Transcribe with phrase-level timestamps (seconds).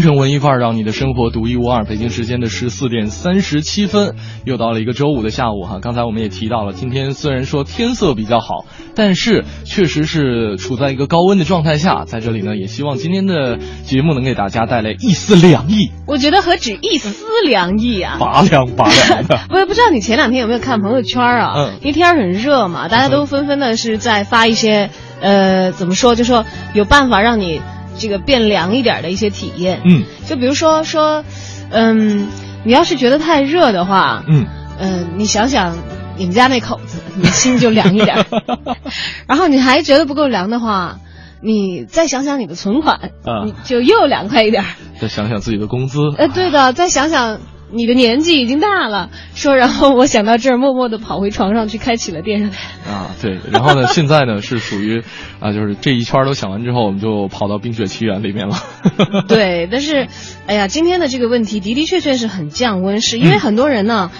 [0.00, 1.84] 京城文艺范儿，让你的生活独一无二。
[1.84, 4.14] 北京时间的十四点三十七分，
[4.46, 5.78] 又到了一个周五的下午哈。
[5.82, 12.06] 刚才我们也提到了，今天虽然说天色比较好，但是确实是处在一个高温的状态下。
[12.06, 15.90] 在这里呢，也希望今天的节目能给大家带来一丝凉意。
[16.06, 17.14] 我觉得何止一丝
[17.46, 19.38] 凉意啊，拔凉拔凉的。
[19.52, 21.52] 我也不知道你前两天有没有看朋友圈啊？
[21.54, 24.88] 嗯，因为天很热嘛，大家都纷纷的是在发一些，
[25.20, 27.60] 呃，怎么说，就说有办法让你。
[27.98, 31.24] 这个变凉一点的一些体验，嗯，就比如说说，
[31.70, 32.28] 嗯，
[32.64, 34.46] 你要是觉得太热的话，嗯，
[34.78, 35.76] 嗯，你想想
[36.16, 38.24] 你们家那口子，你心就凉一点。
[39.26, 40.98] 然后你还觉得不够凉的话，
[41.40, 44.64] 你再想想你的存款，啊，你就又凉快一点。
[45.00, 47.40] 再想想自己的工资，呃，对的，再想想。
[47.72, 52.56] 你的年纪已经大了，说，然后我想到这儿，默默的跑回床上去开启了电视台。
[52.90, 55.02] 啊，对，然后呢， 现在呢是属于，
[55.38, 58.56] 啊，就是这一圈都想完之后，我们就跑到冰雪奇缘里面了。
[59.28, 60.08] 对，但是，
[60.46, 64.10] 哎呀，今天的这个问题的的确确是很降温，是因为很多人呢，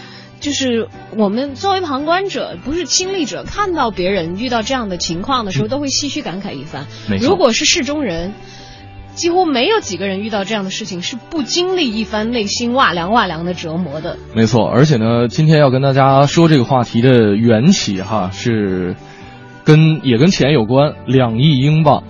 [0.41, 6.87] 就是我们作为旁观者，不是亲历者，看到别人遇到这样的情况的时候，都会唏嘘感慨一番。
[7.21, 8.33] 如果是事中人。
[9.21, 14.17] 几乎没有几个人遇到这样的事情是不经历一番内心哇凉哇凉的折磨的。
[14.35, 18.97] 没错，而且呢，今天要跟大家说这个话题的缘起哈，是
[19.63, 22.03] 跟也跟钱有关，两亿英镑。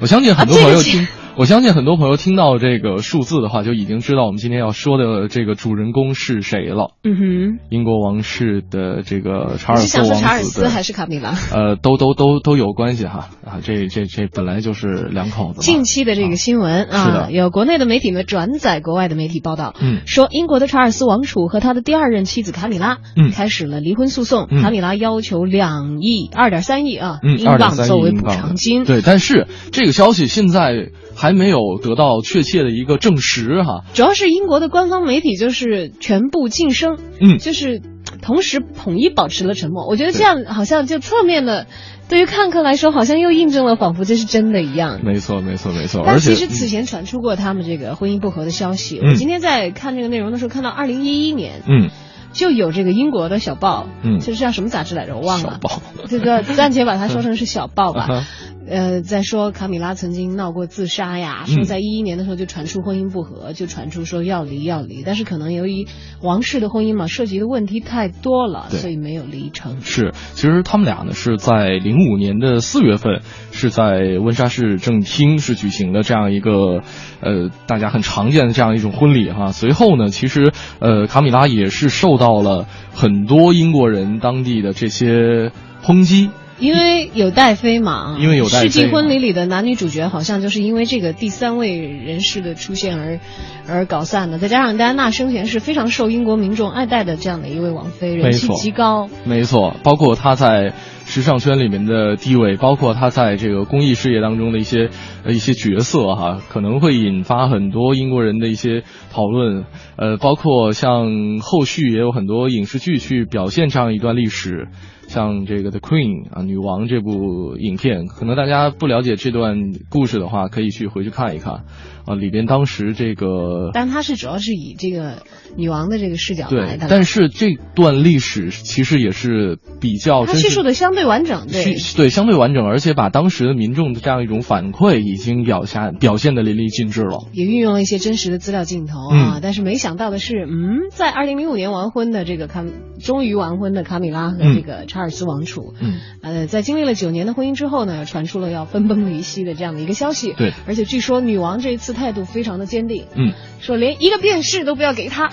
[0.00, 1.06] 我相信很多朋友听。
[1.38, 6.94] 我相信很多朋友听到这个数字的话，就已经知道我们今天要说的这个主人公是谁了。
[7.04, 10.14] 嗯哼，英国王室的这个查尔斯王子。
[10.16, 11.36] 是查尔斯还是卡米拉？
[11.52, 15.60] 呃，都都都都有关系哈啊，这这这本来就是两口子。
[15.60, 24.48] 近期的这个新闻啊，有国内的媒体呢转载国外的媒体报道，嗯，说英国的查尔斯王储和他的第二任妻子卡米拉，嗯，开始了离婚诉讼。
[24.60, 28.82] 卡米拉要求两亿二点三亿啊，嗯英镑作为补偿金。
[28.82, 30.88] 对，但是这个消息现在。
[31.20, 37.80] 还没有得到确切的一个证实哈，主要是英国的官方媒体就是全部晋升，嗯，就是
[38.22, 39.86] 同时统一保持了沉默。
[39.86, 41.66] 我觉得这样好像就侧面的，
[42.08, 45.00] 对于看客来说，好像又印证了仿佛这是真的一样。
[45.04, 46.02] 没错，没错，没错。
[46.04, 49.00] 但其实此前传出过他们这个婚姻不和的消息。
[49.00, 51.90] 我今天在看这个内容的时候，看到二零一一年，嗯，
[52.32, 55.16] 就有这个英国的小报，嗯，就是叫什么杂志来着？
[55.16, 55.52] 我忘了。
[55.52, 58.24] 小报，这个暂且把它说成是小报吧。
[58.68, 65.86] 呃，在说卡米拉曾经闹过自杀呀，说在一一年的时候就传出婚姻不和，就传出说要离要离，但是可能由于
[66.22, 69.80] 王室的婚姻嘛，涉及的问题太多了，所以没有离成。
[69.80, 76.82] 是，其实他们俩呢是在零五年的四月份，是在温莎市政厅是举行的这样一个，
[77.20, 79.52] 呃，大家很常见的这样一种婚礼哈。
[79.52, 85.52] 随后呢，其实呃，卡米拉也是受到了很多英国人当地的这些
[85.82, 86.30] 抨击。
[86.58, 93.20] 因为有戴妃嘛，因为有戴妃，世纪婚礼里的男女主角好像就是因为这个第三位人士的出现而
[93.68, 94.38] 而搞散的。
[94.38, 99.08] 再加上戴安娜生前是非常受英国民众爱戴的这样的一位王妃，人气极高。
[99.24, 100.72] 没错，包括她在
[101.06, 104.90] 时尚圈里面的地位，包括她在这个公益事业当中的一些
[105.24, 108.82] 呃一些角色哈，可能会引发很多英国人的一些
[109.12, 109.64] 讨论。
[109.96, 114.68] 呃，包括像后续也有很多影视剧去表现这样一段历史。
[115.08, 121.64] 像这个《The Queen》啊，女王这部影片，可能大家不了解这段故事的话，可以去回去看一看。
[122.08, 125.22] 啊，里边当时这个，但它是主要是以这个
[125.56, 126.86] 女王的这个视角来的。
[126.88, 137.28] 但是这段历史其实也是比较，它叙述的相对完整，对对，相对完整，而且把当时的民众的这样一种反馈已经表现表现的淋漓尽致了。
[137.34, 142.64] 也运用了一些真实的资料镜头啊，但是没想到的是，嗯，在二零零五年完婚的这个卡，
[143.04, 150.32] 终于完婚的卡米拉和这个查尔斯王储，嗯，呃，在经历了九年的婚姻之后呢，传出了要分崩离析的这样的一个消息。
[150.32, 151.97] 对，而且据说女王这一次。
[151.98, 155.28] 态度非常的坚定，嗯，说连一个便士都不要给他，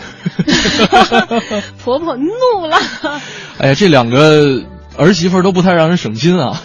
[1.81, 2.77] 婆婆怒了。
[3.59, 4.63] 哎呀，这两个
[4.97, 6.61] 儿媳妇都不太让人省心啊。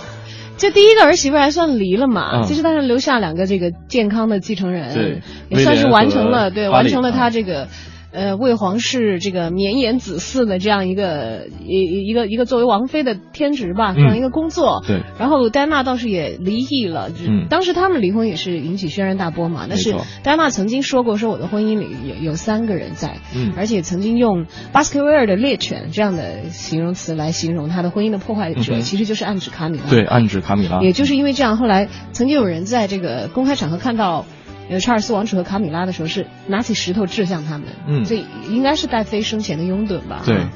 [0.56, 7.68] 这第一个儿媳妇还算离了嘛，其实但是留下两个这个健康的继承人，对，也算是完成了，对，完成了她这个。
[8.12, 14.82] 呃，为皇室这个绵延子嗣的这样一个一一个一个作为王妃的天职吧，这样一个工作。
[14.86, 15.02] 对。
[15.18, 19.66] 然后戴安娜倒是也离异了，嗯，当时他们离婚也是引起轩然大波嘛。
[19.68, 29.84] 但是戴安娜曾经说过，说我的婚姻里有有三个人在，嗯，而且曾经用巴斯克维尔的猎犬这样的形容词来形容她的婚姻的破坏者，其实就是暗指卡米拉。
[29.88, 30.80] 对，暗指卡米拉。
[30.80, 34.26] 也就是因为这样，后来曾经有人在这个公开场合看到。
[34.70, 40.22] 呃，查尔斯王储和卡米拉的时候是拿起石头掷向他们，嗯，这应该是戴妃生前的拥趸吧？
[40.24, 40.46] 对，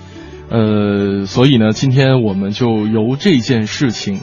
[0.48, 4.20] 呃，所以呢，今天我们就由这件事情。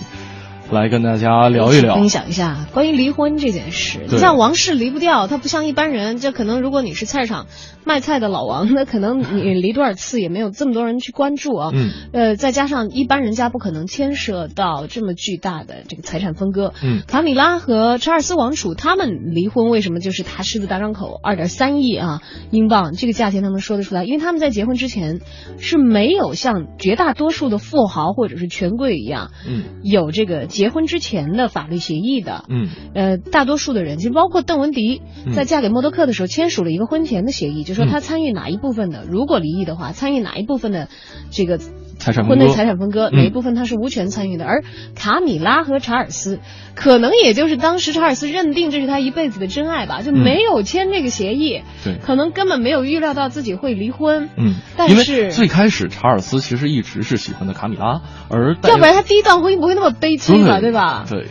[0.71, 3.99] 来跟大家聊一聊，分享一下关于离婚这件事。
[4.09, 7.47] 你像王室离不掉，他不像一般人，就可能如果你是菜市场
[7.83, 11.71] 卖菜的老王， 那可能你离多少次也没有这么多人去关注啊。
[11.73, 11.89] 嗯。
[12.13, 16.73] 呃，再加上一般人家不可能牵涉到这么巨大的这个财产分割。
[16.81, 17.01] 嗯。
[17.05, 24.05] 卡米拉和查尔斯王储他们离婚，为什么就是他狮子大张口，二点三亿啊英镑这个价钱他们说得出来？
[24.05, 25.19] 因为他们在结婚之前
[25.59, 30.47] 是没有像绝大多数的富豪或者是权贵一样，嗯，有这个。
[30.60, 35.01] 结婚之前的法律协议的，嗯，呃，大多数的人，就包括邓文迪，
[35.33, 40.89] 在嫁给默多克的时候签署了一个婚前的协议，就说他参与哪一部分的，如果离异的话，参与哪一部分的
[41.31, 41.59] 这个
[42.01, 44.45] 财产分割婚内财产分割，哪一部分他是无权参与的。
[44.45, 44.63] 而
[44.95, 46.39] 卡米拉和查尔斯，
[46.75, 60.41] 可能也就是当时查尔斯认定这是他一辈子的真爱吧，就没有签这个协议，对，可能根本没有预料到自己会离婚，嗯，但是最开始查尔斯其实一直是喜欢的卡米拉，而要不然他第一段婚姻不会那么悲催。
[60.41, 61.05] 对吧？
[61.09, 61.25] 对，哎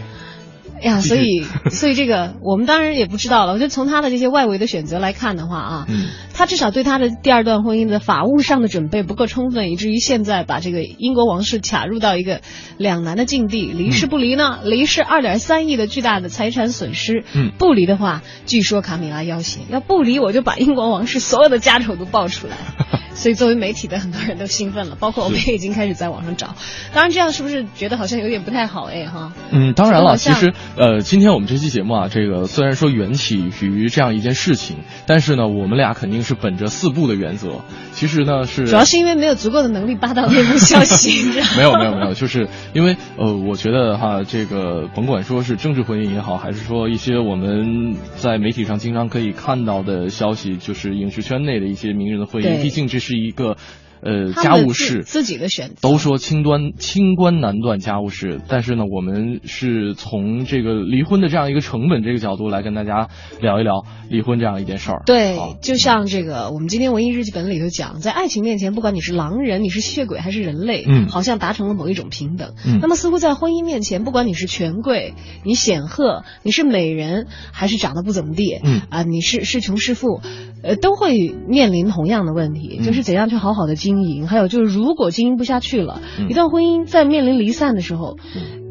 [0.82, 3.52] 呀，所以，所以这个我们当然也不知道了。
[3.52, 12.40] 我觉得从他的这些外围的选择来看的话啊，嗯，他至少对他的第二段婚姻的法务上的准备不够充分，以至于现在把这个英国王室卡入到一个
[12.78, 14.60] 两难的境地：离是不离呢？
[14.64, 22.56] 离是二点三亿的巨大的财产损失，嗯，不离的话，据说卡米拉要挟，要不离我就把英国王室所有的家丑都爆出来。
[23.20, 26.54] 所以，作为媒体的很多人都兴奋了，包括我们也已经开始在网上找。
[26.94, 28.84] 当然，这样是不是觉得好像有点不太好？
[28.84, 29.34] 哎，哈。
[29.50, 37.60] 嗯，当然了，其实呃，今天我们这期节目啊，这个虽然说缘起于这样一件事情，但是呢，我们俩肯定是本着四不的原则。
[37.92, 41.22] 其实呢，是主要是因为没有足够的能力扒到内幕消息。
[41.58, 53.56] 没有，没有，没有，就是因为呃，我觉得哈，这个甭管说是政治婚姻也好，还是说一些我们在媒体上经常可以看到的消息，就是影视圈内的一些名人的婚姻，毕竟这是是一个。
[54.02, 63.08] 呃，家务事自己的选择，都说清端清官难断家务事，但是呢，我们是从这个离婚的这样一个成本这个角度来跟大家
[63.40, 65.02] 聊一聊离婚这样一件事儿。
[65.04, 72.54] 对，就像这个我们今天文艺日记本里头讲，在爱情面前，不管你是狼人，你是血鬼还是人类，嗯，好像达成了某一种平等。
[72.66, 75.14] 嗯，那么似乎在婚姻面前，不管你是权贵，
[75.44, 80.20] 你显赫，你是美人，还是长得不怎么地，嗯啊，你是是穷是富，
[80.62, 88.16] 呃，都会面临同样的问题，就是怎样去好好的经营，还有就是，如果经营不下去了，一段婚姻在面临离散的时候，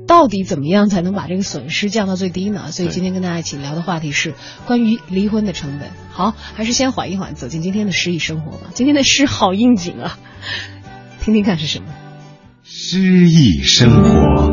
[0.07, 2.71] 到底怎么样才能把这个损失降到最低呢？
[2.71, 4.33] 所以今天跟大家一起聊的话题是
[4.65, 5.89] 关于离婚的成本。
[6.11, 8.71] 好，还是先缓一缓，走进今天的诗意生活吧。
[8.73, 10.17] 今天的诗好应景啊，
[11.21, 11.87] 听听看是什么？
[12.63, 14.49] 诗意生活。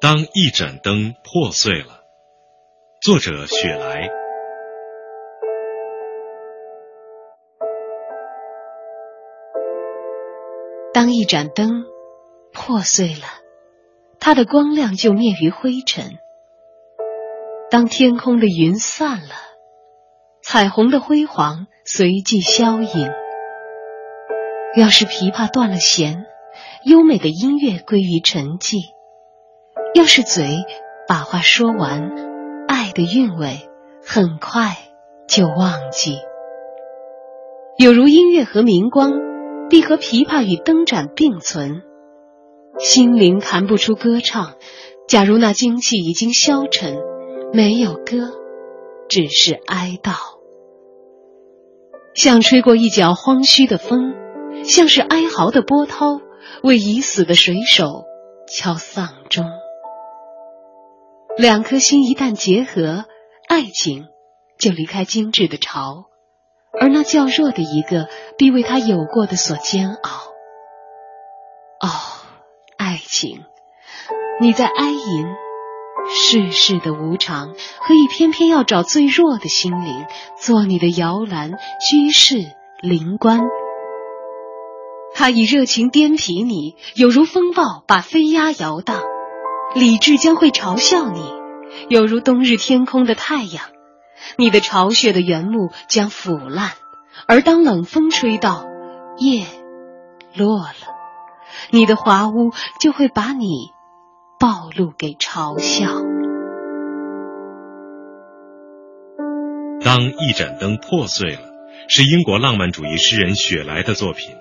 [0.00, 2.02] 当一盏灯破碎了，
[3.00, 4.21] 作者雪莱。
[10.94, 11.86] 当一盏灯
[12.52, 13.24] 破碎了，
[14.20, 16.18] 它的光亮就灭于灰尘；
[17.70, 19.34] 当天空的云散了，
[20.42, 23.10] 彩虹的辉煌随即消隐。
[24.76, 26.26] 要是琵琶断了弦，
[26.84, 28.76] 优美的音乐归于沉寂；
[29.94, 30.58] 要是嘴
[31.08, 32.10] 把话说完，
[32.68, 33.70] 爱的韵味
[34.06, 34.76] 很快
[35.26, 36.18] 就忘记。
[37.78, 39.31] 有如音乐和明光。
[39.72, 41.80] 必和琵琶与灯盏并存，
[42.78, 44.56] 心灵弹不出歌唱。
[45.08, 46.98] 假如那精气已经消沉，
[47.54, 48.34] 没有歌，
[49.08, 50.12] 只是哀悼。
[52.12, 54.12] 像吹过一角荒墟的风，
[54.62, 56.20] 像是哀嚎的波涛，
[56.62, 58.04] 为已死的水手
[58.46, 59.46] 敲丧钟。
[61.38, 63.06] 两颗心一旦结合，
[63.48, 64.04] 爱情
[64.58, 66.11] 就离开精致的巢。
[66.80, 70.10] 而那较弱的一个，必为他有过的所煎熬。
[71.80, 71.88] 哦，
[72.76, 73.44] 爱情，
[74.40, 75.26] 你在哀吟
[76.08, 80.06] 世事的无常，何以偏偏要找最弱的心灵
[80.38, 82.36] 做你的摇篮、居士、
[82.80, 83.40] 灵官？
[85.14, 89.02] 他以热情颠皮你，有如风暴把飞鸦摇荡，
[89.74, 91.22] 理智将会嘲笑你，
[91.88, 93.66] 有如冬日天空的太阳。
[94.36, 96.70] 你的巢穴的原木将腐烂，
[97.26, 98.64] 而当冷风吹到，
[99.18, 99.44] 叶
[100.34, 100.74] 落了，
[101.70, 103.70] 你的华屋就会把你
[104.38, 105.88] 暴露给嘲笑。
[109.84, 111.40] 当一盏灯破碎了，
[111.88, 114.36] 是英国浪漫主义诗人雪莱的作品。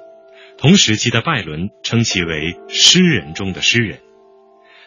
[0.57, 3.99] 同时期的拜伦称其为诗人中的诗人。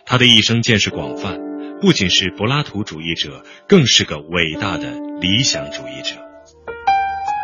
[0.06, 1.40] 他的一生见识广泛，
[1.84, 6.16] 不仅是柏拉图主义者，更是个伟大的理想主义者。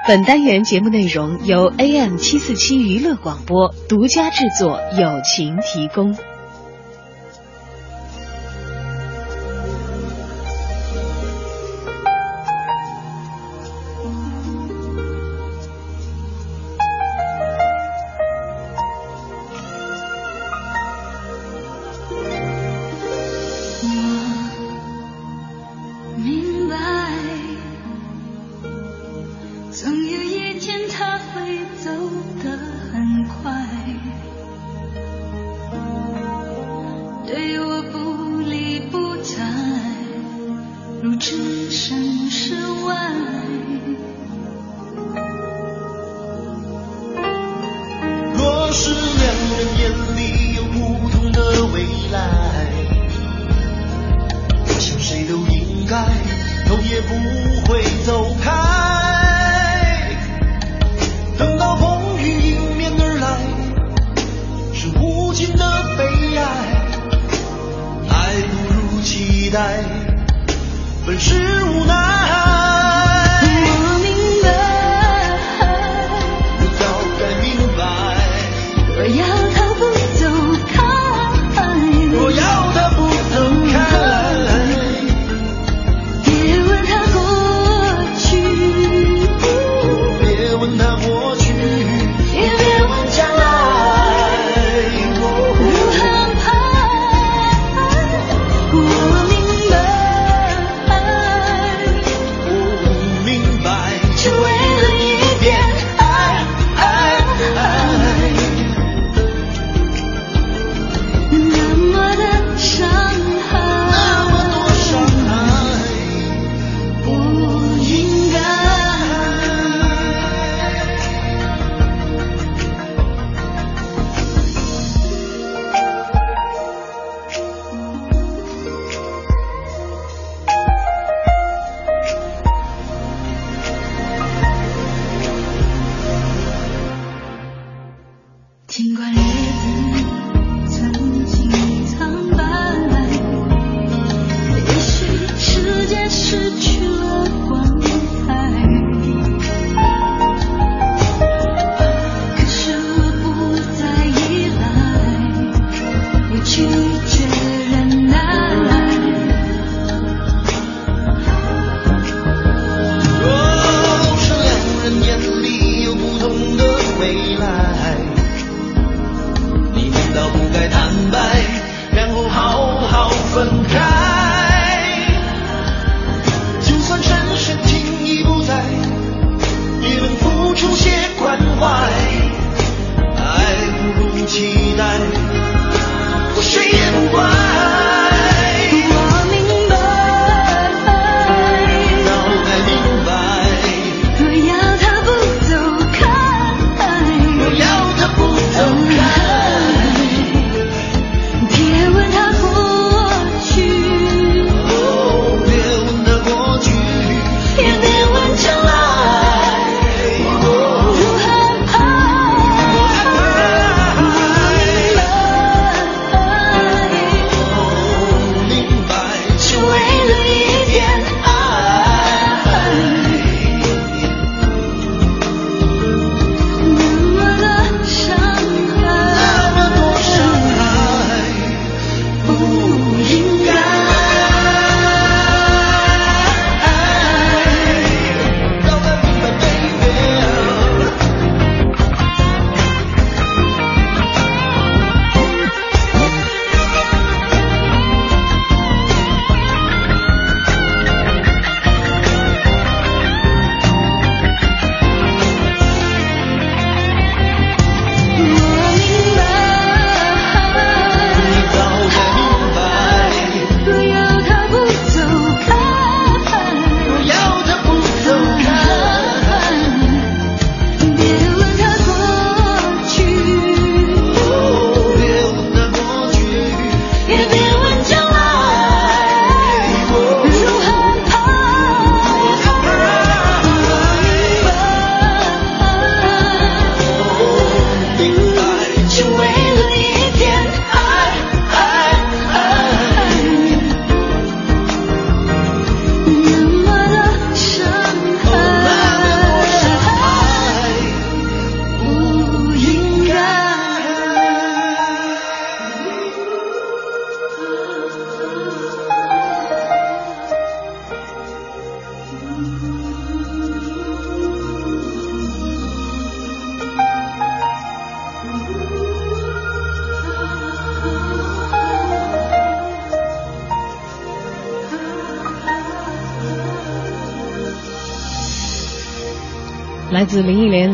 [0.09, 6.17] 本单元节目内容由 AM 七四七娱乐广播独家制作，友情提供。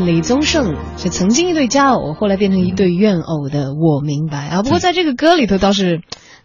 [0.06, 4.62] 李宗盛是曾经一对佳偶，后来变成一对怨偶的《我明白》啊。
[4.62, 6.00] 不过在这个歌里头倒是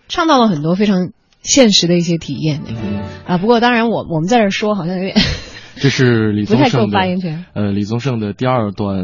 [0.08, 1.12] 唱到了很多非常
[1.44, 3.38] 现实的一些体验嗯，啊。
[3.38, 5.16] 不过当然我我们在这说好像有点
[5.78, 8.96] 这是李宗盛发言权的，呃，李宗盛的第二段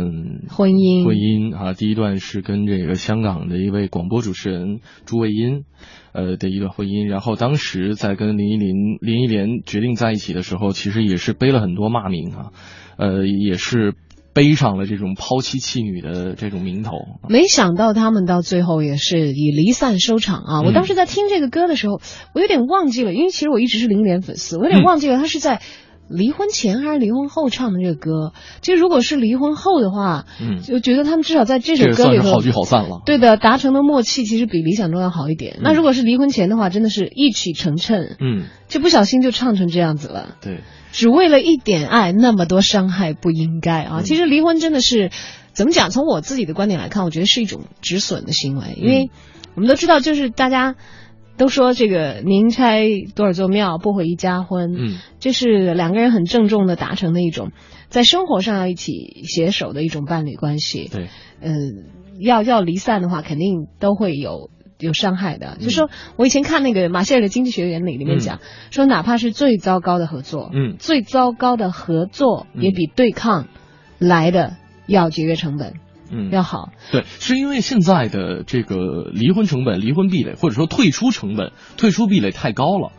[0.50, 5.66] 婚姻婚姻啊，第一段是跟这个香港的一位广播主持人朱卫茵，
[6.14, 7.08] 呃的一段婚姻。
[7.08, 12.52] 然后当时在跟林忆莲林忆莲决定在一起的时候，其实也是背了很多骂名啊，
[12.98, 13.94] 呃，也是
[14.38, 16.92] 背上了这种抛妻弃女的这种名头。
[17.28, 20.62] 没想到他们到最后也是以离散收场啊！
[20.64, 22.00] 我当时在听这个歌的时候，
[22.36, 25.60] 我有点忘记了，因为其实我一直是林忆莲粉丝，我有点忘记了他是在
[26.08, 28.32] 离婚前还是离婚后唱的这个歌。
[28.62, 33.02] 其实如果是离婚后的话，嗯，就觉得他们至少在这首歌里头是好聚好散了。
[33.06, 35.58] 对的，达成的默契其实比理想中要好一点。
[35.62, 40.36] 那如果是离婚前的话，真的是一曲成谶，嗯，就不小心就唱成这样子了。
[40.42, 40.62] 对，
[40.98, 44.02] 只为了一点爱，那么多伤害不应该啊！
[44.02, 45.12] 其实离婚真的是
[45.54, 45.92] 怎么讲？
[45.92, 49.12] 从我自己的观点来看，我觉得是一种止损的行为，因为
[49.54, 50.74] 我们都知道，就是大家
[51.38, 57.52] 都说这个宁拆多少座庙，不毁一家婚，嗯，这是两个人很郑重的达成的一种
[57.90, 60.90] 在生活上要一起携手的一种伴侣关系。
[60.92, 61.10] 对，
[61.42, 61.86] 嗯，
[62.20, 64.50] 要要离散的话，肯定都会有。
[64.80, 73.48] 有伤害的，就说我以前看那个马歇尔的经济学原理里面讲，说哪怕是最糟糕的合作，嗯，最糟糕的合作也比对抗
[73.98, 75.74] 来的要节约成本，
[76.12, 76.70] 嗯，要好。
[76.92, 82.92] 对，是因为现在的这个离婚成本、离婚壁垒，或者说退出成本、退出壁垒太高了。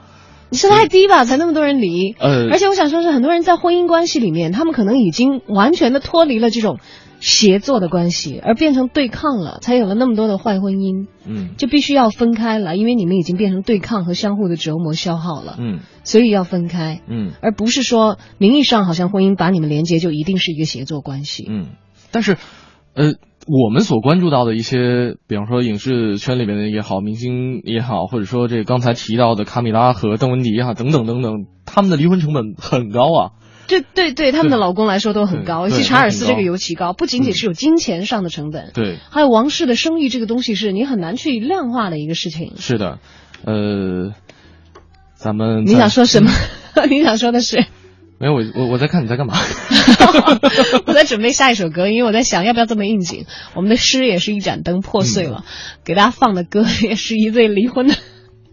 [0.51, 2.15] 你是太低吧，才那么多人离。
[2.19, 6.79] 呃，而且我想说，是很多人在婚姻关系里面，他们可能已经完全的脱离了这种
[7.21, 11.07] 协作的关系，而变成对抗了，才有了那么多的坏婚姻。
[11.27, 15.57] 嗯，就必须要分开了，因为你们已经变成对抗和相互的折磨消耗了。
[15.59, 17.01] 嗯，所以要分开。
[17.09, 21.47] 嗯，而不是说名义上好像婚姻把你们连接就一定是一个协作关系。
[21.49, 21.67] 嗯，
[22.11, 22.37] 但是，
[22.95, 23.15] 呃。
[23.51, 33.33] 我们所关注到的一些，比方说影视圈里面的也好，明星也好，或者说这刚才提到的卡米拉和邓文迪啊等等等等，他们的离婚成本很高啊。
[33.69, 42.55] 对对对，他们的老公来说都很高，尤其查尔斯这个尤其高，不仅仅是有金钱上的成本，对，还有王室的声誉这个东西是你很难去量化的一个事情。
[42.59, 42.99] 是的，
[43.45, 44.15] 呃，
[45.15, 46.33] 咱们你想说什么？
[46.91, 47.67] 你想说的是？
[48.21, 49.37] 没有，我我我在看你在干嘛？
[50.87, 53.27] 我在准备下一首歌，因为我在想要不要这么应景。
[53.55, 57.95] 我们的诗也是一盏灯破碎了，嗯、给大家放的歌也是一对离婚的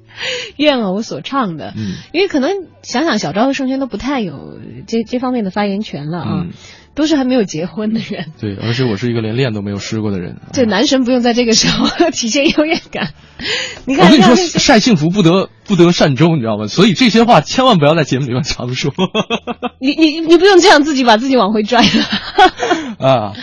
[0.55, 1.73] 怨偶所唱的。
[1.75, 2.51] 嗯，因为可能
[2.85, 6.41] 想想小昭和盛轩都不太有这这方面的发言权了啊。
[6.45, 6.51] 嗯
[6.95, 10.37] 都是还没有结婚的人，对，而且我是一个连恋都没有失过的人。
[10.55, 13.11] 对男神不用在这个时候体现优越感。
[13.83, 16.67] 你看，我跟你说，晒幸福不得不得善终，你知道吗？
[16.67, 18.93] 所以这些话千万不要在节目里面常说。
[19.81, 23.33] 你你你不用这样自己把自己往回拽了啊！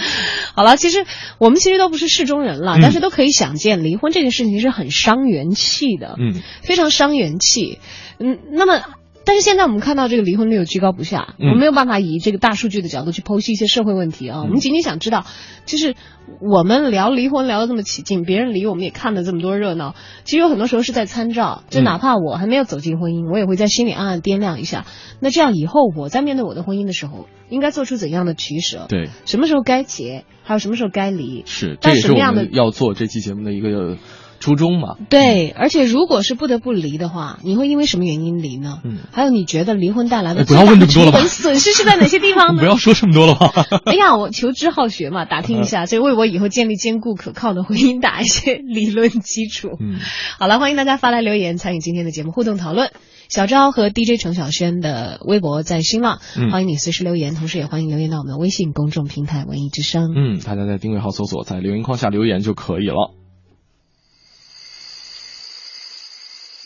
[0.57, 1.05] 好了，其实
[1.37, 7.81] 我们其实都不是事中人了，嗯、但是都可以想见，离婚这件事情是很伤元气的，嗯，非常伤元气。
[8.19, 8.81] 嗯，那么。
[9.25, 14.41] 但是现在我们看到这个离婚率又居高不下，嗯、我们没有办法以这个大数据的角度去剖析一些社会问题啊。
[14.41, 15.25] 嗯、我们仅仅想知道，
[15.65, 15.95] 就是
[16.41, 21.63] 我们聊离婚聊得这么起劲，别人离我们也看了这么多热闹，其实有很多时候是在参照。
[21.71, 24.87] 就哪怕我还没有走进婚姻，我也会在心里暗暗掂量一下，
[25.21, 28.87] 那这样以后我在面对我的婚姻的时候，应该做出怎样的取舍？
[28.89, 31.45] 对，什么时候该结，还有什么时候该离？
[31.47, 33.97] 是，这也是我们要做这期节目的一个。
[34.43, 38.81] 初衷嘛，对，而且如果是不得不离的话，你会因为什么原因离呢？
[38.85, 41.21] 嗯，还有你觉得离婚带来的不要问这么多了吧？
[41.21, 42.61] 损失是在哪些地方呢？
[42.61, 43.53] 不要说这么多了吧？
[43.87, 49.69] 哎呀，我求知好学嘛，打听一下，这为我以后建立坚固可靠的婚姻打一些理论基础。
[49.79, 50.01] 嗯，
[50.41, 52.91] 好了，欢迎大家发来留言参与今天的节目互动讨论。
[53.29, 60.13] 小昭和 DJ 程晓轩的微博在新浪，嗯、欢迎你随时留言，同时也欢迎留言到我们的微信公众平台“文艺之声”。
[60.17, 63.22] 嗯，大家在订阅号搜索，在留言框下留言就可以了。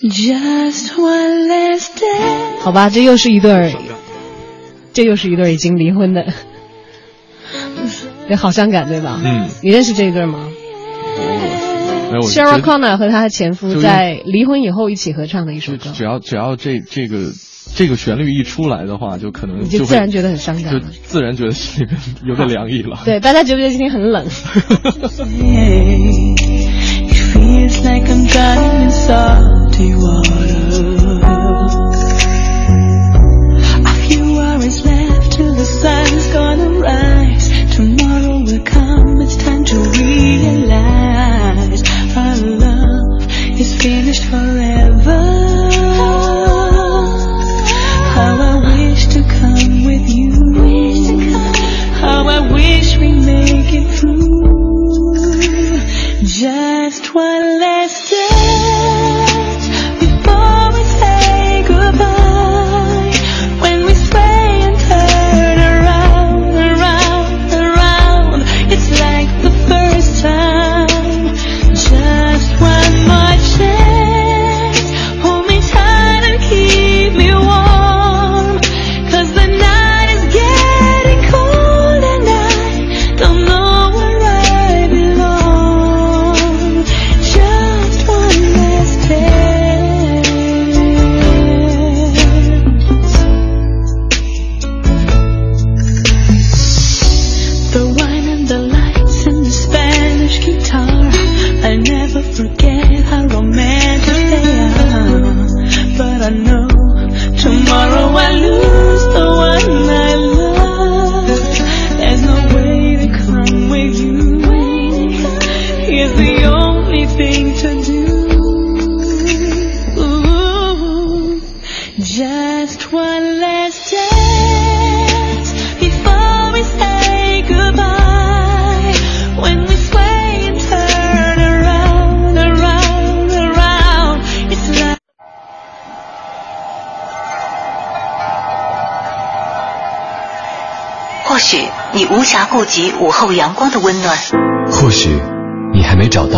[0.03, 2.61] Just one last day。
[2.61, 3.73] 好吧，这又是一对儿，
[4.93, 6.27] 这又是一对已经离婚的，
[8.29, 9.19] 这好伤感，对吧？
[9.25, 10.49] 嗯，你认识这一对吗？
[12.13, 15.91] 没有 Sarah Connor 和她的前夫在离婚以后一起合唱的一首歌。
[15.95, 17.33] 只要只要这这个
[17.75, 23.01] 这个旋律一出来的话，就可能你就自然觉得很伤感，就自然觉得心里边有点凉意了。
[23.07, 24.27] 对，大家觉不觉得今天很冷？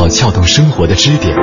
[0.09, 1.37] 到撬动生活的支点。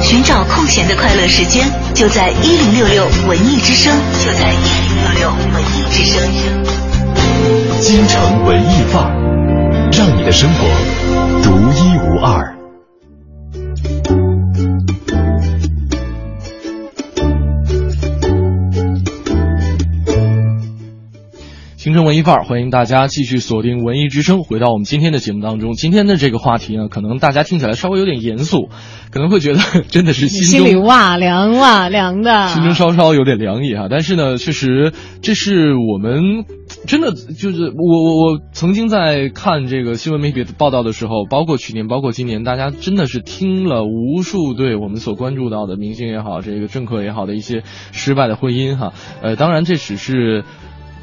[0.00, 6.22] 寻找空闲的快乐时间，就在一零六六文艺之声，就在一零六六文艺之声。
[7.80, 9.12] 京城文艺范儿，
[9.92, 10.64] 让你的生活
[11.42, 12.51] 独一无二。
[22.00, 25.74] 文艺范儿，欢迎大家继续锁定文艺之声，回到我们今天的节目当中。
[25.74, 28.68] 今天的这个话题呢，可能大家听起来稍微有点严肃，
[29.10, 32.48] 可能会觉得真的是心心里哇凉哇凉的。
[32.48, 33.88] 心中稍稍有点凉意哈。
[33.90, 36.44] 但是呢，确实这是我们
[36.86, 48.92] 真的就是我我我曾经在看这个新闻媒体报道的时候，包括去年，包括今年，大家真的是听了无数对我们所关注到的明星也好，这个政客也好的一些失败的婚姻哈。
[49.20, 50.44] 呃，当然这只是。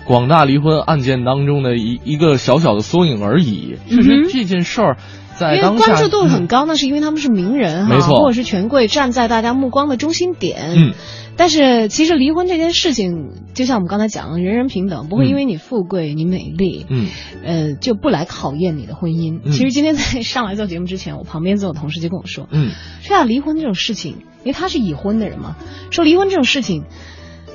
[0.06, 3.78] 广大离婚案件当中的一一个小小的缩影而已。
[3.90, 4.98] 确实这件事儿
[5.38, 10.74] 在因为关注度很高，那是因为他们是名人哈，没错或者是权贵，站在大家目光的中心点。
[10.76, 10.94] 嗯，
[11.38, 17.08] 但是其实离婚这件事情，就像我们刚才讲，人人平等，不会嗯因为你富贵、你美丽，嗯
[17.46, 19.40] 呃，就不来考验你的婚姻。
[19.44, 25.56] 嗯其实今天在上来做节目之前，我旁边坐的同事就跟我说，嗯说呀，离婚这种事情，因为他是已婚的人嘛，
[25.92, 26.84] 说离婚这种事情。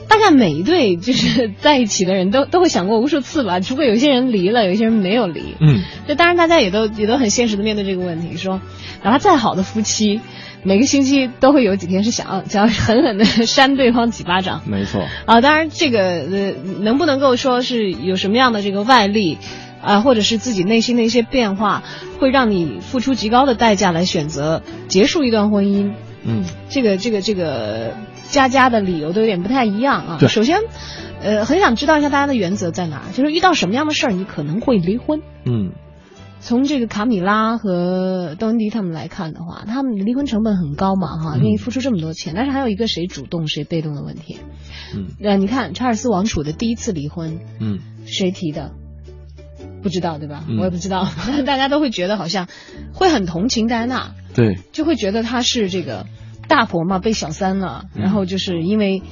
[0.08, 5.54] 大概每一对就是在一起的人都都会想过无数次吧，除非有一些人离了，有一些人没有离。
[5.60, 8.60] 嗯就当然大家也都也都很现实的面对这个问题，说
[9.02, 10.20] 哪怕再好的夫妻，
[10.62, 14.62] 每个星期都会有几天是想要想要狠狠的扇对方几巴掌。
[14.66, 15.06] 没错。
[15.26, 19.38] 啊，当然这个呃能不能够说是有什么样的这个外力，
[19.82, 21.82] 啊，或者是自己内心的一些变化，
[22.18, 25.92] 会让你付出极高的代价来选择结束一段婚姻？
[26.26, 27.94] 嗯这个这个这个
[28.28, 30.16] 家家的理由都有点不太一样啊。
[30.18, 30.58] 对首先，
[31.22, 35.20] 呃，很想知道一下大家的原则在哪，就是遇到什么样的事儿你可能会离婚。
[35.44, 35.72] 嗯
[36.40, 44.40] 从这个卡米拉和邓文迪他们来看的话，他们离婚成本很高嘛，哈，嗯愿意付出这么多钱，但是还有一个谁主动谁被动的问题。
[44.94, 48.72] 嗯呃，你看查尔斯王储的第一次离婚，嗯谁提的？
[49.82, 50.44] 不知道对吧？
[50.46, 51.08] 嗯我也不知道，
[51.46, 52.46] 大家都会觉得好像
[52.92, 56.04] 会很同情戴安娜，对就会觉得她是这个
[56.48, 59.02] 大婆嘛，被小三了，嗯然后就是因为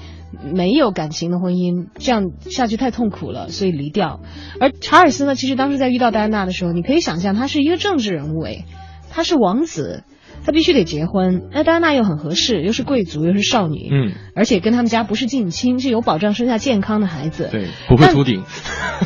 [0.53, 4.21] 没有感情的婚姻，这样下去太痛苦了，所以离掉。
[4.61, 8.65] 而查尔斯呢，其实当时在遇到戴安娜的时候，你可以想象他是一个政治人物，哎，
[9.11, 10.05] 他是王子。
[10.45, 17.49] 他必须得结婚，那戴安娜又很合适，又是贵族，又是少女，嗯而且跟他们家不是近亲，是有保障生下健康的孩子。
[17.51, 18.43] 对，不会秃顶。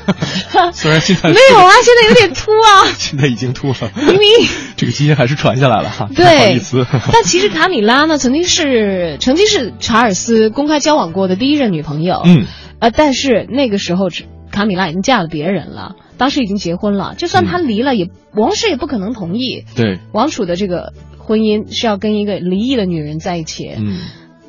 [0.72, 2.86] 虽然现在 没有啊，现在有点秃啊。
[2.98, 4.28] 现在已经秃了，明明
[4.76, 6.06] 这个基因还是传下来了哈。
[6.06, 6.86] 不对，好意思。
[7.12, 12.22] 但其实卡米拉呢，曾经是曾经是查尔斯公开交往过的第一任女朋友。
[12.24, 12.46] 嗯
[12.78, 14.08] 呃，但是那个时候
[14.50, 17.14] 卡米拉已经嫁了别人了，当时已经结婚了。
[17.16, 19.64] 就算他离了，也王室也不可能同意。
[19.74, 23.68] 对王储的这个婚姻是要跟一个离异的女人在一起。
[23.76, 23.98] 嗯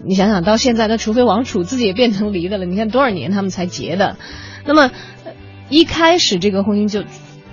[0.05, 4.15] 你想想，到现在，那除非王储自己也变成离的了，你看多少年他们才结的？
[4.63, 4.91] 那么，
[5.25, 5.31] 呃
[5.69, 7.03] 一开始这个婚姻就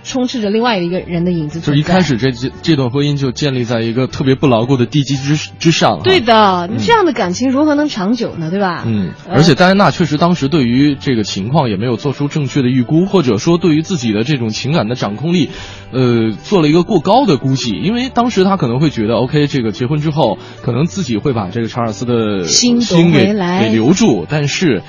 [0.04, 1.60] 充斥着另外一个人的影子。
[1.60, 6.00] 就是一开始这这这段婚姻就建立在一个特别不牢固的地基之之上。
[6.04, 8.50] 对的，你这样的感情如何能长久呢？
[8.50, 8.84] 对吧？
[8.86, 15.48] 嗯，呃而且戴安娜确实当时对于这个情况也没有做出正确的预估，或者说对于自己的这种情感的掌控力，
[15.90, 17.72] 呃，做了一个过高的估计。
[17.72, 24.82] 因为当时她可能会觉得，OK，这个结婚之后，可能自己会把这个查尔斯的心夺心给来给留住，但是，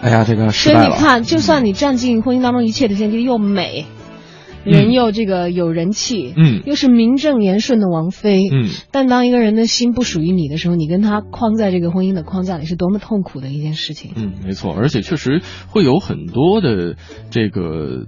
[0.00, 0.50] 哎呀，这个。
[0.50, 3.86] 所以你看，就算你占尽婚姻当中一切的先机，又美，
[4.64, 14.12] 人又这个有人气，嗯又是名正言顺的王妃，嗯，但当一个人的心不属于你的时候，你跟他框在这个婚姻的框架里，是多么痛苦的一件事情。
[14.16, 16.96] 嗯，没错，而且确实会有很多的
[17.30, 18.06] 这个。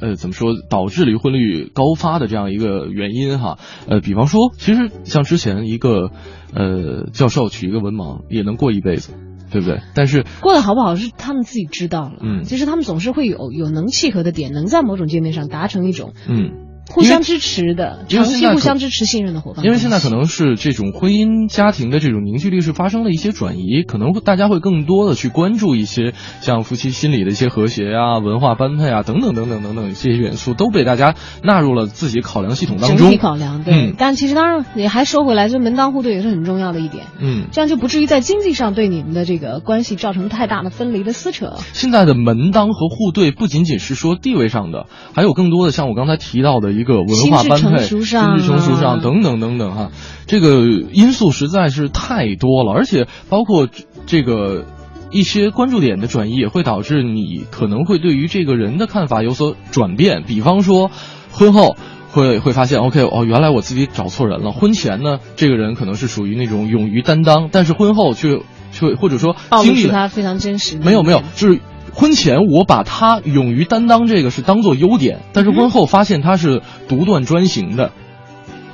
[0.00, 3.58] 呃，怎么说导致离婚率高发的这样一个原因哈？
[3.88, 6.10] 呃，比方说，其实像之前一个
[6.54, 9.12] 呃教授娶一个文盲也能过一辈子，
[9.50, 9.80] 对不对？
[9.94, 12.44] 但是过得好不好是他们自己知道了，嗯。
[12.44, 19.64] 其实他们总是会有有能契合的点，能在某种界面上达成一种嗯，互相支持的、长期互相支持、信任的伙伴。
[19.64, 32.98] 因为现在可能是这种婚姻家庭的这种凝聚力是发生了一些转移，可能大家会更多的去关注一些像夫妻心理的一些和谐啊、文化般配啊等等等等等等这些元素都被大家纳入了自己考量系统当中。
[32.98, 37.06] 整体考量对，嗯但其实当然也还说回来，就门当户对也是很重要的一点。
[37.20, 41.54] 嗯，这样就不至于在经济上对你们的这个关系造成太大的分离的撕扯。
[41.72, 49.90] 现在的门当和户对不仅仅是说地位上的，还有更多的像我刚才提到的一个文化般配、心智成熟上等等等等哈，
[50.26, 54.64] 这个因素实在是太多了，而且包括这这个
[55.10, 60.24] 一些关注点的转移，也会导致你可能会对于这个人的看法有所转变。
[60.26, 60.90] 比方说，
[61.30, 61.76] 婚后
[62.10, 64.50] 会会发现，OK，哦，原来我自己找错人了。
[64.50, 68.40] 婚前呢，这个人可能是属于那种勇于担当，但是婚后却
[68.72, 71.60] 却或者说经历了他非常真实没有没有，就是
[71.94, 77.92] 婚前我把他勇于担当这个是当做优点，但是婚后发现他是独断专行的，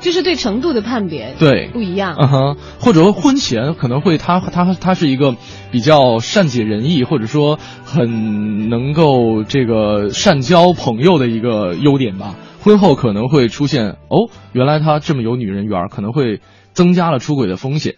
[0.00, 2.16] 就是对程度的判别对不一样。
[2.18, 5.37] 嗯哼，或者说婚前可能会他他他是一个
[5.70, 12.35] 比较善解人意，或者说很能够这个善交朋友的一个优点吧。
[12.61, 16.40] 婚后可能会出现哦，原来他这么有女人缘儿，可能会
[16.72, 17.96] 增加了出轨的风险。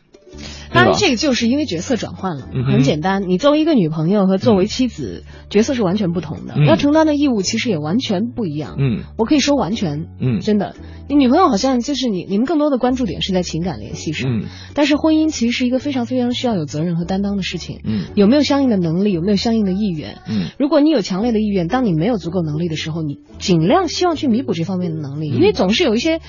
[0.73, 3.29] 当然，这个就是因为角色转换了，很简单。
[3.29, 8.77] 你作为一个女朋友和作为妻子，角色是完全不同的，嗯要承担的义务其实也完全不一样。
[8.79, 10.75] 嗯我可以说完全，嗯真的，
[11.09, 14.45] 你女朋友好像就是你，你们更多的关注点是在情感联系上，嗯
[14.75, 17.81] 但是婚姻其实是一个非常非常需要有责任和担当的事情。
[17.85, 20.19] 嗯有没有相应的能力，有没有相应的意愿？
[20.29, 26.21] 嗯如果你有强烈的意愿，当你没有足够能力的时候，你尽量希望去弥补这方面的能力，嗯因为总是有一些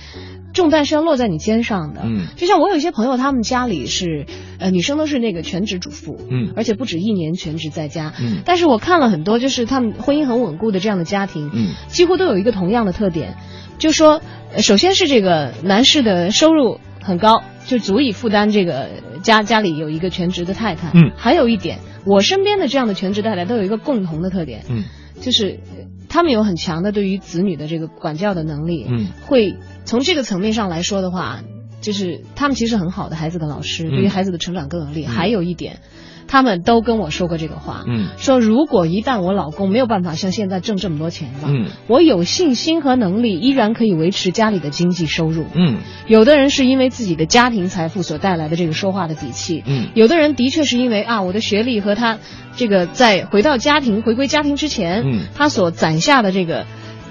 [0.54, 2.02] 重担是要落在你肩上的。
[2.04, 2.28] 嗯。
[2.36, 4.26] 就像我有一些朋友，他们家里是，
[4.60, 6.54] 呃，女生都是那个全职主妇，嗯。
[6.56, 8.14] 而且不止一年全职在家。
[8.20, 8.40] 嗯。
[8.46, 11.74] 但是我看了很多，就是他们婚姻很稳固的这样的家庭，嗯。
[11.88, 13.36] 几乎都有一个同样的特点，
[13.78, 14.22] 就说，
[14.54, 18.90] 呃首先是这个男士的收入很高，就足以负担这个
[19.22, 20.92] 家家里有一个全职的太太。
[20.94, 21.12] 嗯。
[21.16, 24.84] 还有一点，我身边的这样的全职太太都有一个共同的特点，嗯。
[25.20, 29.08] 就是呃他们有很强的对于子女的这个管教的能力，嗯。
[29.26, 29.56] 会
[29.88, 31.40] 从这个层面上来说的话，
[31.80, 33.90] 就是他们其实很好的孩子的老师，嗯。
[33.92, 35.06] 对于孩子的成长更有利。
[35.06, 35.80] 还有一点，
[36.28, 38.10] 他们都跟我说过这个话，嗯。
[38.18, 41.68] 说如果一旦我老公没有办法像现在挣这么多钱了，嗯。
[41.88, 45.46] 我有信心和能力依然可以维持家里的经济收入。
[45.56, 45.78] 嗯。
[46.08, 49.88] 有的人是因为自己的家庭财富所带来的这个说话的底气，嗯。
[49.96, 52.20] 有的人的确是因为啊，我的学历和他
[52.58, 55.28] 这个在回到家庭、回归家庭之前，嗯。
[55.34, 56.66] 他所攒下的这个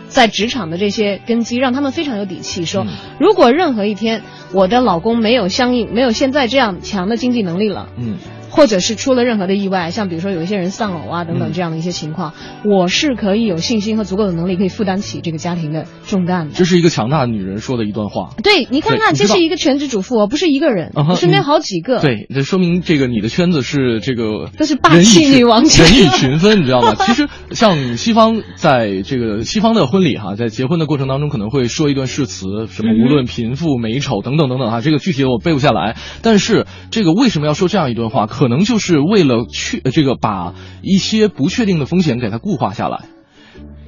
[0.08, 2.88] 在职场的这些根基，让他们非常有底气说，嗯。
[3.18, 8.18] 如果任何一天我的老公没有相应没有现在这样强的经济能力了，嗯
[8.56, 12.32] 或者是出了任何的意外，像比如说有一些人丧偶啊等等嗯这样的一些情况，
[12.64, 16.54] 我是可以有信心和足够的能力可以负担起这个家庭的重担的。
[16.54, 18.30] 这是一个强大的女人说的一段话。
[18.42, 22.00] 对你看看，这是一个全职主妇哦，不是一个人，啊身边嗯好几个。
[22.00, 26.94] 对，这说明这个你的圈子是这个都是霸气女王圈 人以群分，你知道吗？
[26.94, 35.94] 其实像西方在这个西方的婚礼哈，在结婚的过程当中可能会说一段誓词，什么无论贫富美丑等等等等哈，这个具体的我背不下来。
[36.22, 38.26] 但是这个为什么要说这样一段话？
[38.46, 43.06] 可能就是为了确这个把一些不确定的风险给它固化下来。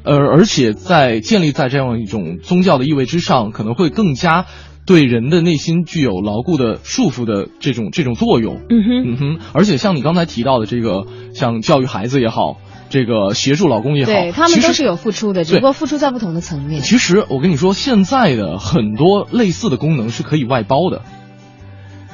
[0.03, 4.47] 呃，而且在建立在这样一种宗教的意味之上，可能会更加
[4.85, 8.57] 对人的内心具有牢固的束缚的这种这种作用。
[8.68, 12.57] 嗯哼，嗯哼，而且像你刚才提到的这个，像教育孩子也好，
[12.90, 16.81] 这个协助老公也好，对他们都是有付出的，只不过付出在不同的层面。
[16.81, 21.03] 其实我跟你说，现在的很多类似的功能是可以外包的，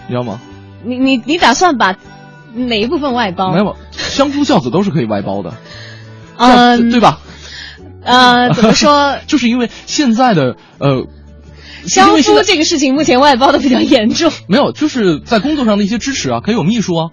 [0.08, 0.42] 你知道吗？
[0.86, 1.96] 你你你打算把
[2.54, 3.52] 哪一部分外包？
[3.52, 5.54] 没有，相夫教子都是可以外包的，
[6.36, 7.20] 嗯对对吧？
[8.02, 9.16] 呃， 怎么说？
[9.26, 11.06] 就是因为现在的呃，
[11.86, 14.30] 相夫这个事情目前外包的比较严重。
[14.48, 17.10] 没有，就是在工作上的一些支持啊，可以有秘书啊，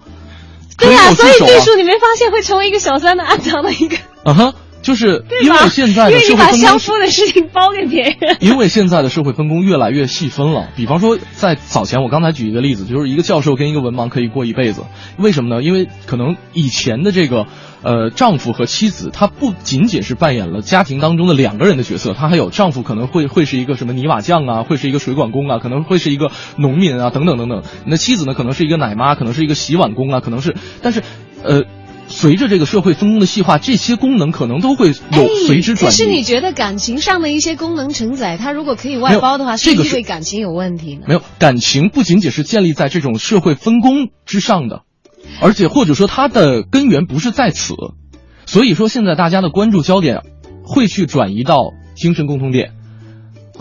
[0.78, 5.42] 对呀、有所以秘书你没发现会成为一个小三的暗藏的一个，啊哈，就是对？
[5.44, 8.36] 因为现在的因为你把社会分工相夫的事情包给别人。
[8.40, 14.82] 因为现在的社会分工越来越细分了，比方说在早前，我刚才举一个例子，就是一个教授跟一个文盲可以过一辈子，
[15.16, 15.62] 为什么呢？
[15.62, 17.46] 因为可能以前的这个
[17.82, 27.62] 呃丈夫和妻子，他不仅仅是扮演了家庭当中的两个人的角色，他还有丈夫可能会会是一个什么泥瓦匠啊，会是一个水管工啊，可能会是一个农民啊，等等等等。
[27.86, 31.02] 那妻子呢，可能是一个奶妈，可能是一个洗碗工啊，可能是，但是
[31.44, 31.62] 呃。
[32.12, 34.92] 随着这个社会分工的细化，这些功能可能都会有
[35.46, 35.90] 随之转移。
[35.90, 41.06] 可是你觉得感情上的一些功能承载，它如果可以外包的话，是不是没有这个是意味感情有问题呢？
[41.08, 44.82] 没有感情不仅仅是建立在这种社会分工之上的，
[45.40, 47.74] 而且或者说它的根源不是在此，
[48.46, 50.20] 所以说现在大家的关注焦点
[50.62, 52.72] 会去转移到精神共同点。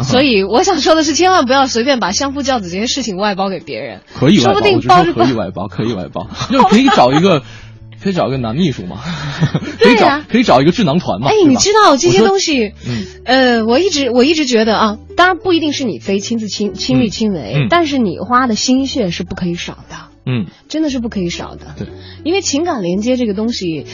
[0.04, 4.02] 所以我想说的是，千万不要随便把相夫教子这些事情外包给别人。
[4.14, 7.44] 可以外包，说不定包着包可以外包，可以外包，就可以找一个，
[8.02, 9.00] 可以找一个男秘书嘛，
[9.80, 10.26] 可以找对呀。
[10.28, 11.28] 可以找一个智囊团嘛。
[11.30, 13.06] 哎，你知道这些东西，嗯。
[13.26, 17.68] 呃，我一直我一直觉得啊，当然不一定是你非亲自亲亲力亲为，嗯。
[17.70, 20.48] 但是你花的心血是不可以少的，嗯。
[20.68, 21.76] 真的是不可以少的。
[21.78, 21.88] 对，
[22.24, 23.86] 因为情感连接这个东西。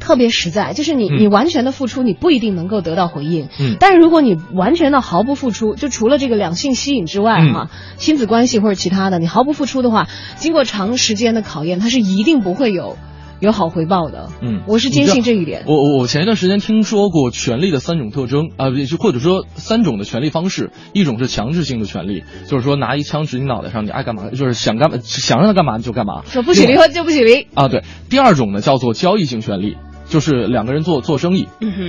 [0.00, 1.18] 特别实在，就是你嗯。
[1.18, 3.48] 你完全的付出，你不一定能够得到回应。
[3.58, 3.76] 嗯。
[3.80, 7.52] 但是如果你完全的毫不付出，就除了这个两性吸引之外，嗯。
[7.52, 12.96] 哈、亲子关系或者其他的，你毫不付出的话，经过长时间的考验，它是一定不会有
[13.40, 14.30] 有好回报的。
[14.40, 15.64] 嗯，我是坚信这一点。
[15.66, 27.68] 我我我前一段时间听说过权力的三种特征啊，也就或者说三种的权力方式，一种是强制性的权利，就是说拿一枪指你脑袋上，你爱干嘛就是想干嘛想让他干嘛就干嘛，说不许离婚就不许离啊。
[27.68, 29.76] 对，第二种呢叫做交易性权利。
[30.10, 31.48] 就是两个人做做生意，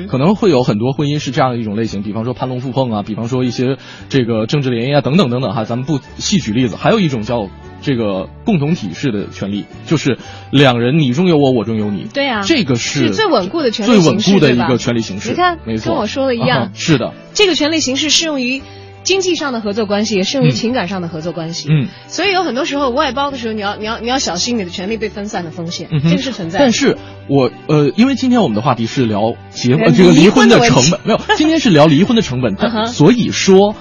[0.10, 3.78] 可能会有很多婚姻是这样的一种类型，比方说攀龙附凤啊，比方说一些
[4.10, 6.76] 这个政治联姻啊等等等等哈，咱们不细举例子。
[6.76, 7.48] 还有一种叫
[7.82, 10.18] 这个共同体式的权利，就是
[10.52, 12.08] 两人你中有我，我中有你。
[12.14, 15.30] 对啊，这个是最稳固的权利最稳固的一个权利形式。
[15.30, 16.72] 你看，没错，跟我说的一样。
[16.74, 18.62] 是的，这个权利形式适用于。
[19.02, 26.60] 经济上的合作关系也适用于情感上的合作关系，嗯，所以有很多时候外包的时候，你要你要你要小心你的权利被分散的风险，嗯、这个是存在。
[26.60, 32.58] 但是我呃，因为今天我们的话题是聊结婚这个离婚的成本，没有，今天是聊离婚的成本，
[32.92, 33.74] 所以说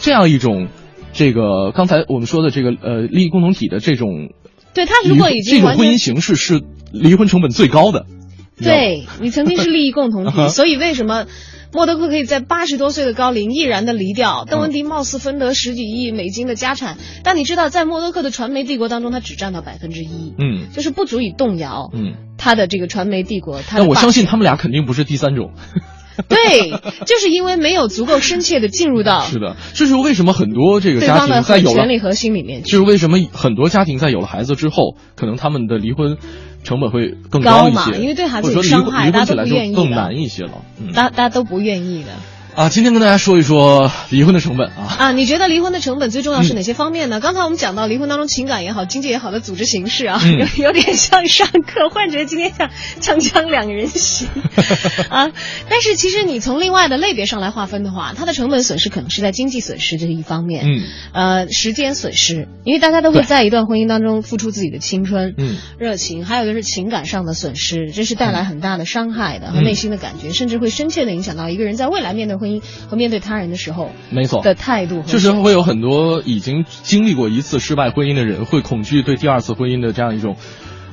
[0.00, 0.68] 这样一种
[1.12, 4.32] 这个刚才我们说的这个呃利益共同体的这种，
[4.74, 8.06] 对他如果已经这种婚姻形式是离婚成本最高的，
[8.56, 11.26] 对你曾经是利益共同体，所以为什么？
[11.74, 23.62] 默多克可以在八十多岁的高龄毅然的离掉，邓文迪貌似分得十几亿美金的家产，但你知道，在默多克的传媒帝国当中，他只占到百分之一，嗯，就是不足以动摇，嗯，他的这个传媒帝国。
[23.70, 25.52] 但我相信他们俩肯定不是第三种，
[26.28, 26.70] 对，
[27.06, 36.16] 就是因为没有足够深切的进入到，是的，这是为什么很多这个家庭在有了权力核心里面，就是为什么很多家庭在有了孩子之后，可能他们的离婚。
[36.64, 40.62] 成本会更高一些，因为对孩子有伤害，大家都不愿意更难一些了。
[40.80, 42.10] 嗯，大大家都不愿意的。
[42.54, 44.94] 啊，今天跟大家说一说离婚的成本啊。
[44.98, 47.18] 啊，你觉得离婚的成本最重要是哪些方面呢？
[47.18, 52.68] 嗯、刚才我们讲到离婚当中情感也好、经济也好的组织形式啊，嗯、有有点像上课，忽然觉得今天像
[53.00, 54.28] 锵锵两人行。
[55.08, 55.30] 啊。
[55.70, 60.82] 但是其实你从另外的类别上来划分的话，它的成本损失可能是在经济损失这一方面，嗯，
[61.14, 73.22] 呃，时间损失，因为大家都会在一段婚姻当中付出自己的青春、嗯，热情，还有就是情感上的损失，这是带来很大的伤害的和内心的感觉，甚至会深切的影响到一个人在未来面对婚姻和面对。
[73.22, 80.34] 他人的时候，没错的态度，就是会有很多已经经历过一次失败婚姻的人，会恐惧对第二次婚姻的这样一种，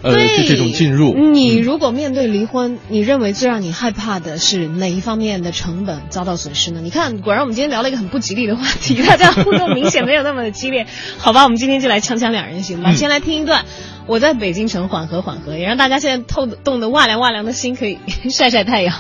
[0.03, 0.13] 呃，
[0.47, 1.15] 这种进入。
[1.15, 6.81] 你如果面对离婚，你认为最让你害怕的是哪一方面的成本遭到损失呢？
[6.83, 10.85] 你看，果然我们今天聊了一个很不吉利的话题，大家互动明显没有那么的激烈。
[11.17, 12.91] 好吧，我们今天就来锵锵两人行吧。
[12.91, 13.65] 嗯、先来听一段，
[14.05, 17.97] 我在北京城缓和缓和，也让大家现在透冻得哇凉哇凉的心可以
[18.29, 18.95] 晒晒太阳。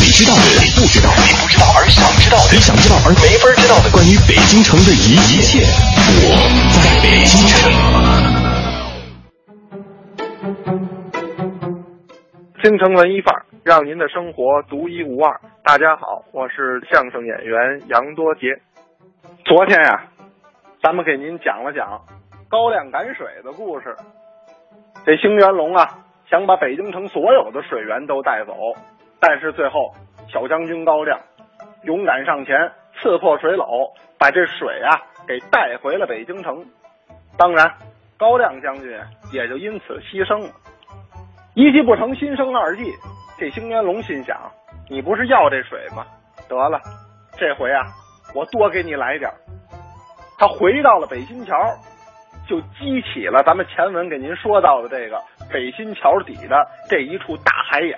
[0.00, 5.60] 你知道的，你不知道的，你不知道而想知道的，你想知道而没法知道的，关于北京城的一一切，
[6.24, 6.32] 我
[6.72, 7.68] 在北京城。
[12.64, 15.38] 京城文艺范儿，让您的生活独一无二。
[15.64, 18.56] 大家好，我是相声演员杨多杰。
[19.44, 20.08] 昨天呀、啊，
[20.82, 22.00] 咱们给您讲了讲
[22.48, 23.94] 高粱赶水的故事。
[25.04, 25.98] 这兴元龙啊，
[26.30, 28.56] 想把北京城所有的水源都带走。
[29.20, 29.94] 但是最后，
[30.32, 31.20] 小将军高亮
[31.84, 36.64] 勇敢上前，刺破水篓，把这水啊给带回了北京城。
[37.36, 37.70] 当然，
[38.18, 38.98] 高亮将军
[39.32, 40.50] 也就因此牺牲了。
[41.54, 42.84] 一计不成，心生二计。
[43.38, 44.38] 这兴元龙心想：
[44.88, 46.04] 你不是要这水吗？
[46.48, 46.80] 得了，
[47.36, 47.86] 这回啊，
[48.34, 49.30] 我多给你来点。
[50.38, 51.54] 他回到了北新桥，
[52.48, 55.18] 就激起了咱们前文给您说到的这个
[55.52, 57.96] 北新桥底的这一处大海眼。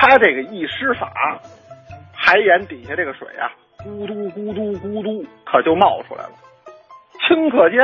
[0.00, 1.12] 他这个一施法，
[2.14, 6.30] 海眼底下这个水啊，咕嘟咕嘟咕嘟，可就冒出来了。
[7.28, 7.80] 顷刻间，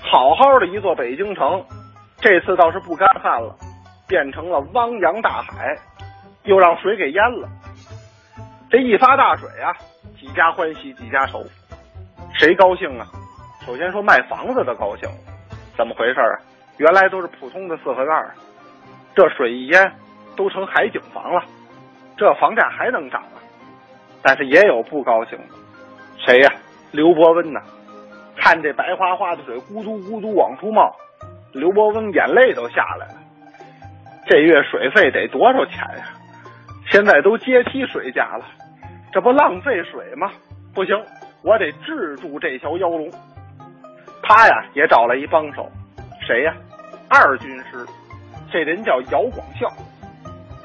[0.00, 1.62] 好好的一座北京城，
[2.22, 3.54] 这次倒是不干旱了，
[4.08, 5.76] 变成了汪洋大海，
[6.44, 7.46] 又让水给淹了。
[8.70, 9.76] 这一发大水啊，
[10.18, 11.44] 几家欢喜几家愁，
[12.32, 13.06] 谁高兴啊？
[13.66, 15.06] 首先说卖房子的高兴，
[15.76, 16.40] 怎么回事啊？
[16.78, 18.30] 原来都是普通的四合院，
[19.14, 19.92] 这水一淹。
[20.36, 21.42] 都成海景房了，
[22.16, 23.38] 这房价还能涨啊？
[24.22, 25.54] 但是也有不高兴的，
[26.18, 26.52] 谁呀、
[26.92, 27.60] 刘伯温呐！
[28.36, 30.94] 看这白花花的水咕嘟咕嘟往出冒，
[31.52, 33.14] 刘伯温眼泪都下来了。
[34.26, 36.08] 这月水费得多少钱呀？
[36.90, 38.44] 现在都阶梯水价了，
[39.12, 40.30] 这不浪费水吗？
[40.74, 40.94] 不行，
[41.42, 43.10] 我得制住这条妖龙。
[44.22, 45.68] 他呀也找了一帮手，
[46.26, 46.54] 谁呀？
[47.08, 47.84] 二军师，
[48.50, 49.68] 这人叫姚广孝。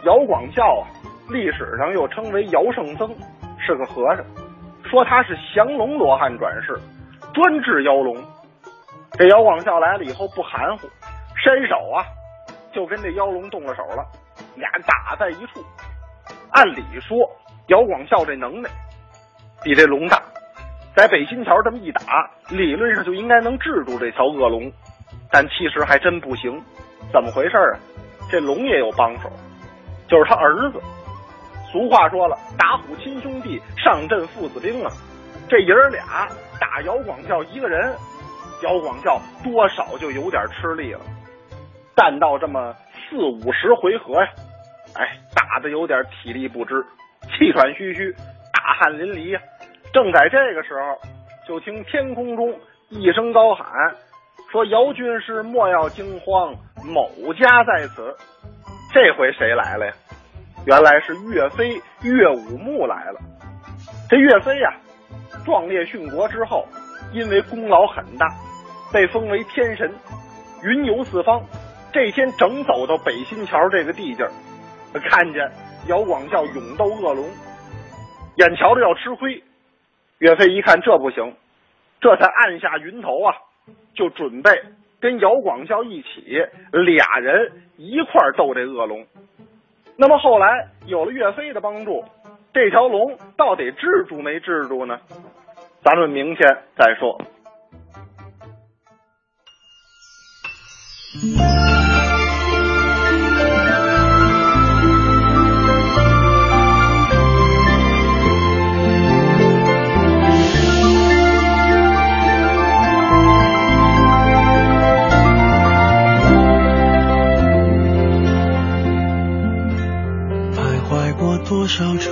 [0.06, 0.86] 姚广孝啊，
[1.30, 3.10] 历史上又称为姚圣僧，
[3.58, 4.24] 是个和尚。
[4.84, 6.80] 说他是降龙罗汉转世，
[7.34, 8.16] 专治妖龙。
[9.14, 10.88] 这姚广孝来了以后不含糊，
[11.36, 12.06] 伸手啊
[12.72, 14.06] 就跟这妖龙动了手了，
[14.56, 15.66] 俩打在一处。
[16.52, 17.18] 按理说，
[17.70, 18.70] 姚广孝这能耐
[19.64, 20.22] 比这龙大，
[20.96, 24.72] 在北新桥这么一打，理论上就应该能制住这条恶龙。
[25.32, 26.62] 但其实还真不行。
[27.12, 27.80] 怎么回事啊？
[28.30, 29.30] 这龙也有帮手，
[30.08, 30.80] 就是他儿子。
[31.72, 34.92] 俗话说了，打虎亲兄弟，上阵父子兵啊。
[35.50, 36.28] 这爷儿俩
[36.60, 37.94] 打姚广孝一个人，
[38.64, 41.02] 姚广孝多少就有点吃力了。
[41.96, 44.30] 战到这么四五十回合呀，
[44.96, 46.84] 哎，打的有点体力不支，
[47.24, 48.14] 气喘吁吁，
[48.54, 49.42] 大汗淋漓呀。
[49.94, 50.98] 正在这个时候，
[51.48, 52.54] 就听天空中
[52.90, 53.66] 一声高喊，
[54.52, 56.54] 说：“姚军师莫要惊慌，
[56.84, 58.16] 某家在此。”
[58.96, 59.94] 这回谁来了呀？
[60.66, 63.20] 原来是岳飞岳武穆来了。
[64.10, 64.74] 这岳飞呀。
[65.44, 66.66] 壮烈殉国之后，
[67.12, 68.26] 因为功劳很大，
[68.94, 69.94] 被封为天神，
[70.64, 71.44] 云游四方。
[71.92, 74.32] 这天正走到北新桥这个地界儿，
[74.94, 75.52] 看见
[75.88, 77.30] 姚广孝勇斗恶龙，
[78.38, 79.44] 眼瞧着要吃亏。
[80.20, 81.36] 岳飞一看这不行，
[82.00, 83.36] 这才按下云头啊，
[83.94, 84.52] 就准备
[85.00, 89.06] 跟姚广孝一起，俩人一块儿斗这恶龙。
[89.98, 92.04] 那么后来有了岳飞的帮助，
[92.54, 95.00] 这条龙到底治住没治住呢？
[95.84, 97.22] 咱们明天再说。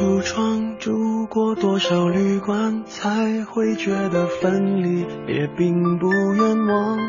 [0.04, 7.00] 橱窗，住过多少旅馆，才会觉得分离也并不冤枉。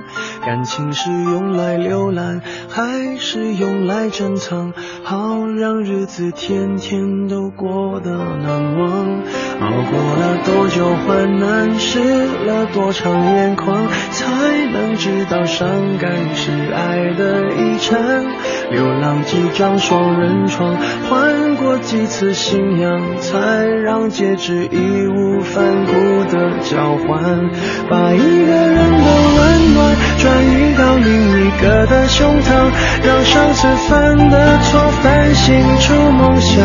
[0.46, 4.72] 感情是用来浏览，还是用来珍藏？
[5.02, 9.22] 好让日子天天都过得难忘。
[9.60, 11.98] 熬过了多久患难，湿
[12.44, 14.26] 了多长眼眶，才
[14.72, 18.24] 能知道伤感是爱的遗产。
[18.70, 20.76] 流浪几张双人床，
[21.08, 24.78] 换过几次信仰，才让戒指义
[25.16, 25.92] 无反顾
[26.32, 27.22] 的交换。
[27.88, 32.70] 把一个人的温暖转移到另一个的胸膛，
[33.04, 36.64] 让上次犯的错反省出梦想。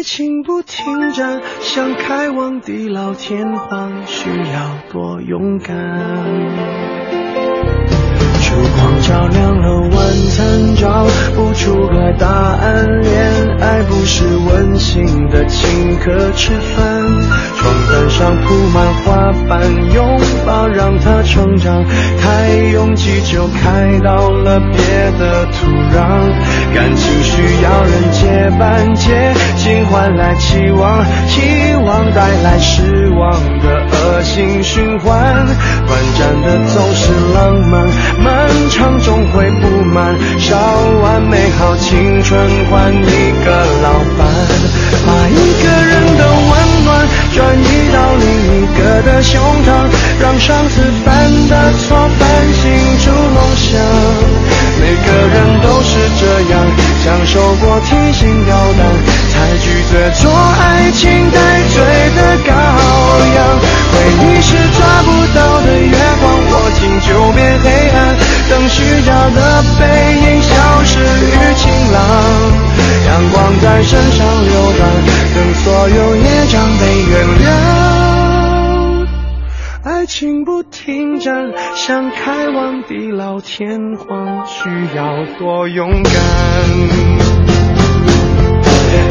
[0.00, 5.76] 爱情不停站，想开往地老天荒，需要多勇敢。
[8.40, 9.49] 烛光照亮，
[10.80, 11.06] 找
[11.36, 12.86] 不出个答案。
[13.02, 13.12] 恋
[13.60, 17.04] 爱不是温馨的请客吃饭，
[17.54, 19.60] 床单上铺满花瓣，
[19.92, 21.84] 拥抱让它成长。
[22.18, 24.80] 太拥挤就开到了别
[25.18, 26.32] 的土壤，
[26.74, 35.46] 感情需要人接班，接近换来期望，期望带来失望的恶性循环。
[35.86, 37.86] 短暂的总是浪漫。
[38.22, 40.56] 漫长终会不满，烧
[41.02, 42.40] 完美好青春
[42.70, 43.50] 换一个
[43.82, 44.26] 老伴，
[45.06, 46.88] 把一个人的温暖
[47.34, 48.24] 转移到另
[48.56, 49.68] 一个的胸膛，
[50.20, 51.08] 让上次犯
[51.48, 52.22] 的错反
[52.54, 52.62] 省
[52.98, 53.68] 出梦想。
[54.80, 56.54] 每个人都是这样，
[57.04, 58.80] 享受过提心吊胆，
[59.30, 61.76] 才拒绝做爱情待罪
[62.16, 62.50] 的羔
[63.36, 63.38] 羊。
[63.92, 63.94] 回
[64.24, 67.98] 忆是抓不到的月光，握紧就变黑暗。
[68.60, 69.86] 等虚假的背
[70.20, 71.98] 影消失于晴朗，
[73.06, 74.86] 阳光在身上流转，
[75.34, 77.48] 等所有业障被原谅。
[79.82, 81.32] 爱情不停站，
[81.74, 86.12] 想开往地老天荒，需要多勇敢。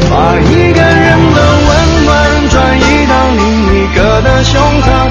[0.08, 3.42] 把一个人的温暖转移到另
[3.74, 5.10] 一个的胸膛，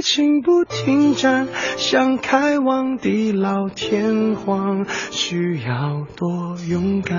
[0.00, 0.10] 爱情。
[0.10, 1.46] 情不停站，
[1.76, 7.16] 想开往地老天荒，需要多勇敢。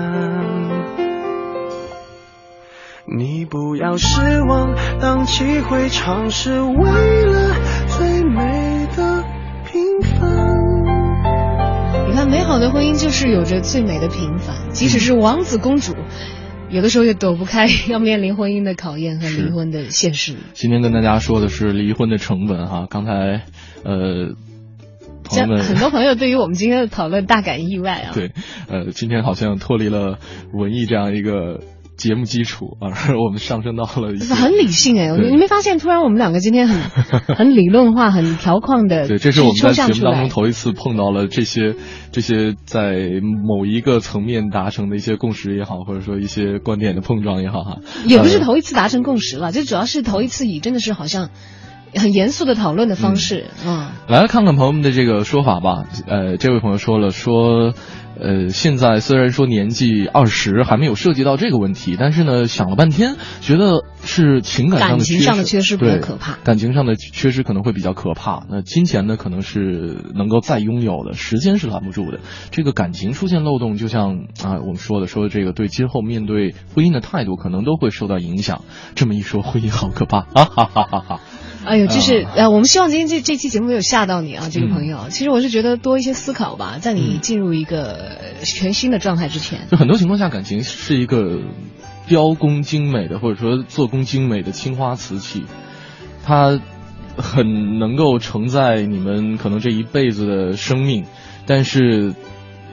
[3.06, 7.54] 你不要失望，荡气回肠是为了
[7.86, 9.24] 最美的
[9.64, 10.28] 平凡。
[12.08, 15.94] 你看，美好的婚姻就是有着最美的平凡，即使是王子公主，
[16.72, 20.34] 有的时候也躲不开要面临婚姻的考验和离婚的现实。
[20.54, 23.42] 今天跟大家说的是离婚的成本哈，刚才
[23.84, 24.34] 呃。
[25.24, 28.10] 朋友们，很多朋友对于我们今天的讨论大感意外啊。
[28.12, 28.32] 对，
[28.68, 30.18] 呃，今天好像脱离了
[30.52, 31.60] 文艺这样一个
[31.96, 36.80] 节目基础， 而我们上升到了很理性哎，你没发现突然我们两个今天很
[37.36, 41.74] 很理论化、很条框的，对，这是我们在节目当中头一次碰到了这些
[42.10, 42.96] 这些在
[43.46, 47.78] 某一个层面达成的一些共识也好，或者说一些观点的碰撞也好哈。
[48.06, 51.30] 也不是头一次达成共识了，这主要是头一次以真的是好像。
[51.94, 55.84] 很严肃的讨论的方式，嗯，来看看朋友们的这个说法吧。
[56.06, 57.74] 呃，这位朋友说了，说，
[58.22, 66.34] 呃，现在虽然说年纪二十还没有涉及到这个问题，但是呢，想了半天，觉得是情感上的缺失，感情上的缺失比较可怕。
[66.44, 68.44] 感情上的缺失可能会比较可怕。
[68.48, 72.20] 那金钱呢，可能是能够再拥有的，时间是拦不住的。
[72.52, 78.62] 这个感情出现漏洞，就像啊我们说的，说这个对今后面对婚姻的态度，可能都会受到影响。
[78.94, 80.44] 这么一说，婚姻好可怕啊！
[80.44, 81.20] 哈哈哈哈。
[81.64, 85.06] 哎呦，就是呃，我们希望今天这这期节目没有吓到你啊，这个朋友。
[85.10, 89.60] 其实我是觉得多一些思考吧，在你进入一个全新的状态之前。
[89.70, 91.40] 就很多情况下，感情是一个
[92.06, 95.44] 雕工精美的，或者说做工精美的青花瓷器，
[96.24, 96.60] 它
[97.16, 101.04] 很能够承载你们可能这一辈子的生命，
[101.46, 102.14] 但是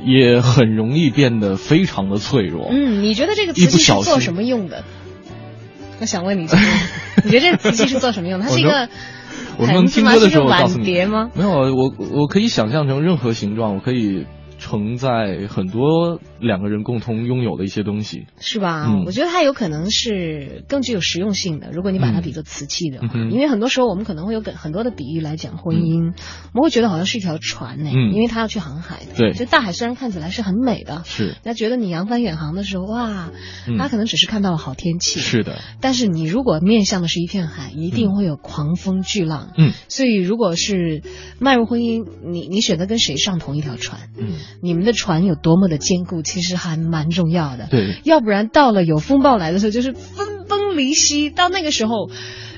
[0.03, 2.69] 也很容易变得非常的脆弱。
[2.71, 4.83] 嗯，你觉得这个瓷器是做什么用的？
[6.01, 6.47] 我想问你，
[7.25, 8.45] 你觉得这个瓷器是做什么用的？
[8.45, 8.89] 它是一个
[9.57, 10.15] 盆子吗？
[10.15, 11.29] 是个碗碟吗？
[11.35, 14.25] 没有，我我可以想象成任何形状，我可以。
[14.61, 18.85] 承载很多两个人共同拥有的一些东西，是吧？
[18.87, 21.69] 嗯，我觉得它有可能是更具有实用性的。
[21.71, 26.13] 如果你把它比作瓷器的话，因为很多时候我们可能会有很多的比喻来讲婚姻，
[26.53, 29.13] 我们会觉得好像是一条船呢，因为它要去航海的。
[29.15, 33.29] 对，就大海虽然看起来是很美的，是，那觉得你扬帆远航的时候，哇，
[33.77, 35.59] 他可能只是看到了好天气，是的。
[35.81, 39.51] 但是你如果面向的是一片海，一定会有狂风巨浪。
[39.57, 41.03] 嗯，所以如果是
[41.39, 44.09] 迈入婚姻，你你选择跟谁上同一条船？
[44.17, 45.19] 嗯，你们的船。
[45.19, 47.67] 有多么的坚固，其实还蛮重要的。
[47.69, 51.29] 对，要不然到了有风暴来的时候，就是分崩离析。
[51.29, 52.09] 到那个时候，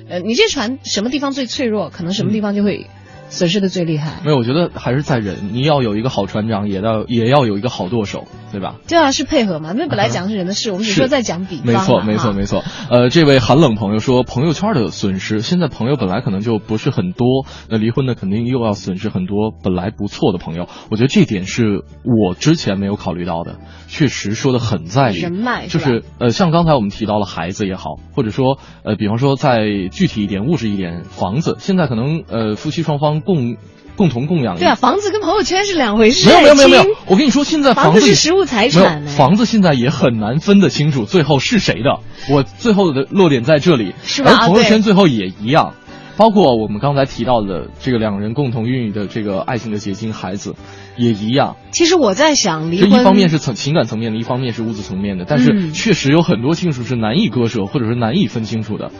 [0.10, 2.88] 呃，你这船什么地方最脆弱，可能什么地方就会。
[3.32, 4.22] 损失的最厉害。
[4.24, 5.50] 没有，我觉得还是在人。
[5.54, 8.76] 你要有一个好船长，也要也要有一个好舵手，对吧？
[8.88, 9.74] 对啊，是配合嘛。
[9.76, 11.66] 那本来讲是人的事，我们只是说在讲比方。
[11.66, 12.64] 没错，没错，没错。
[12.90, 20.68] 呃，这位寒冷朋友说，朋友圈的损失，现在朋友本来可能就不是很多，那离婚的肯定又要损失很多本来不错的朋友。
[20.90, 23.56] 我觉得这点是我之前没有考虑到的，
[23.88, 25.20] 确实说的很在理。
[25.22, 33.56] 人脉就是呃，像刚才我们提到了孩子也好，或者说呃，比方说再具体一点、务实一点，房子，现在可能呃夫妻双方共。
[33.98, 34.58] 共同供养。
[34.58, 36.28] 对啊，房子跟朋友圈是两回事。
[36.28, 39.06] 没有没有没有没有，我跟你说，现在房子是实物财产。
[39.06, 42.00] 房子现在也很难分得清楚，最后是谁的。
[42.34, 43.94] 我最后的落点在这里。
[44.04, 44.32] 是吧？
[44.32, 45.74] 而朋友圈最后也一样，
[46.18, 50.56] 包括我们刚才提到的这个两人共同孕育的这个爱情的结晶孩子，
[50.98, 51.58] 也一样。
[51.72, 58.92] 其实我在想，这一方面是层情感层面的，一方面是物质层面的，但是确实有很多亲属是难以割舍，或者是难以分清楚的。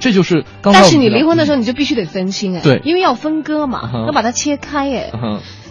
[0.00, 5.10] 这就是，但是你离婚的时候你就必须得分清哎，对，因为要分割嘛，要把它切开哎，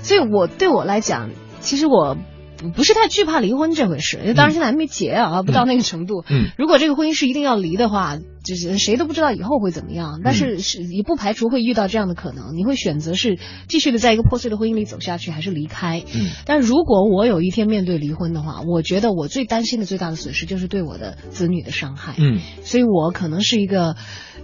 [0.02, 2.16] 所以我对我来讲，其实我。
[2.60, 6.24] 不不是太惧怕离婚这回事，当然现在还没结啊，不到那个程度。
[6.30, 10.22] 嗯，如果这个婚姻是一定要离的话，就是谁都不知道以后会怎么样。
[10.24, 16.04] 但是是也不排除会遇到这样的可能，你会选择是继续的在一个破碎的婚姻里走下去，还是离开？
[16.14, 22.16] 嗯，但如果我有一天面对离婚的话，我觉得我最担心的最大的损失就是对我的子女的伤害。
[22.18, 23.96] 嗯，所以我可能是一个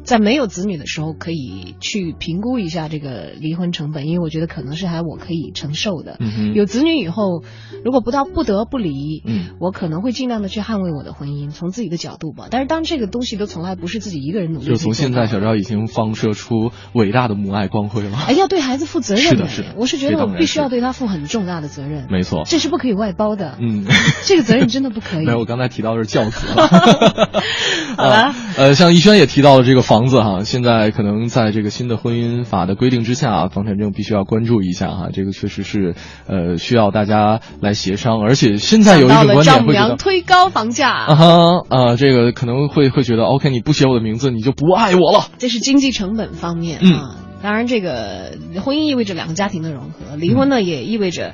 [0.06, 6.18] 在没有子女的时候可以去评估一下这个离婚成本，因为我觉得可能是还我可以承受的。
[6.20, 7.44] 嗯有子女以后，
[7.84, 12.48] 如果不到不得不离，嗯，我可能会尽量的去捍卫我的婚姻，从自己的角度吧。
[12.50, 18.18] 但是当这个东西都从来不是自己一个人努力，就从现在小赵已经放射出伟大的母爱光辉了。
[18.28, 19.24] 哎，要对孩子负责任。
[19.24, 19.74] 是的，是的。
[19.76, 22.08] 我是觉得我必须要对他负很重大的责任。
[22.12, 23.58] 没错，这是不可以外包的。
[23.60, 23.86] 嗯，
[24.26, 25.26] 这个责任真的不可以。
[25.26, 26.46] 没有，我刚才提到的是教子。
[27.98, 35.08] 好了，呃，像逸轩也提到了这个房子哈，现在可能在这个新的婚姻法的规定之下，房产证必须要关注一下哈。
[35.14, 35.96] 这个确实是
[36.28, 41.26] 呃需要大家来协商，而且现在有一种观点会觉得推高房价啊哈
[41.70, 45.28] 啊，这个可能会会觉得 OK，你不写我的名字，你就不爱我了。
[45.38, 47.16] 这是经济成本方面啊。
[47.42, 48.32] 当然，这个
[48.64, 51.34] 婚姻意味着两个家庭的融合，离婚呢也意味着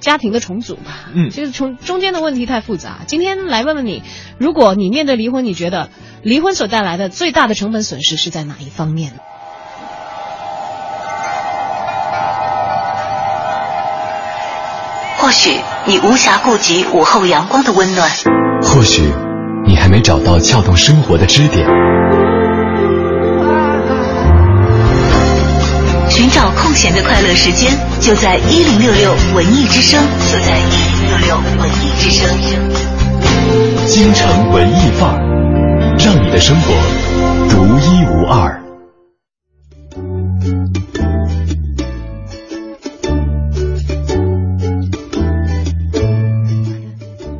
[0.00, 1.10] 家庭的重组吧。
[1.14, 3.00] 嗯其实从中间的问题太复杂。
[3.06, 4.02] 今天来问问你，
[4.38, 5.90] 如果你面对离婚，你觉得
[6.22, 9.12] 离婚所带来的最大的成本损失是在哪一方面？
[15.18, 18.10] 或许你无暇顾及午后阳光的温暖，
[18.62, 19.02] 或许
[19.66, 21.68] 你还没找到撬动生活的支点，
[26.70, 30.00] 空闲的快乐时间，就在一零六六文艺之声，
[30.30, 32.30] 就在一零六六文艺之声。
[33.88, 35.18] 京城文艺范儿，
[35.98, 36.72] 让你的生活
[37.48, 38.62] 独一无二。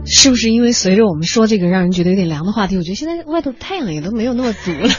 [0.04, 4.90] 是不是因为随着我们说这个让人觉得有点凉的话题，我觉得现在外头太阳也都没有那么足了。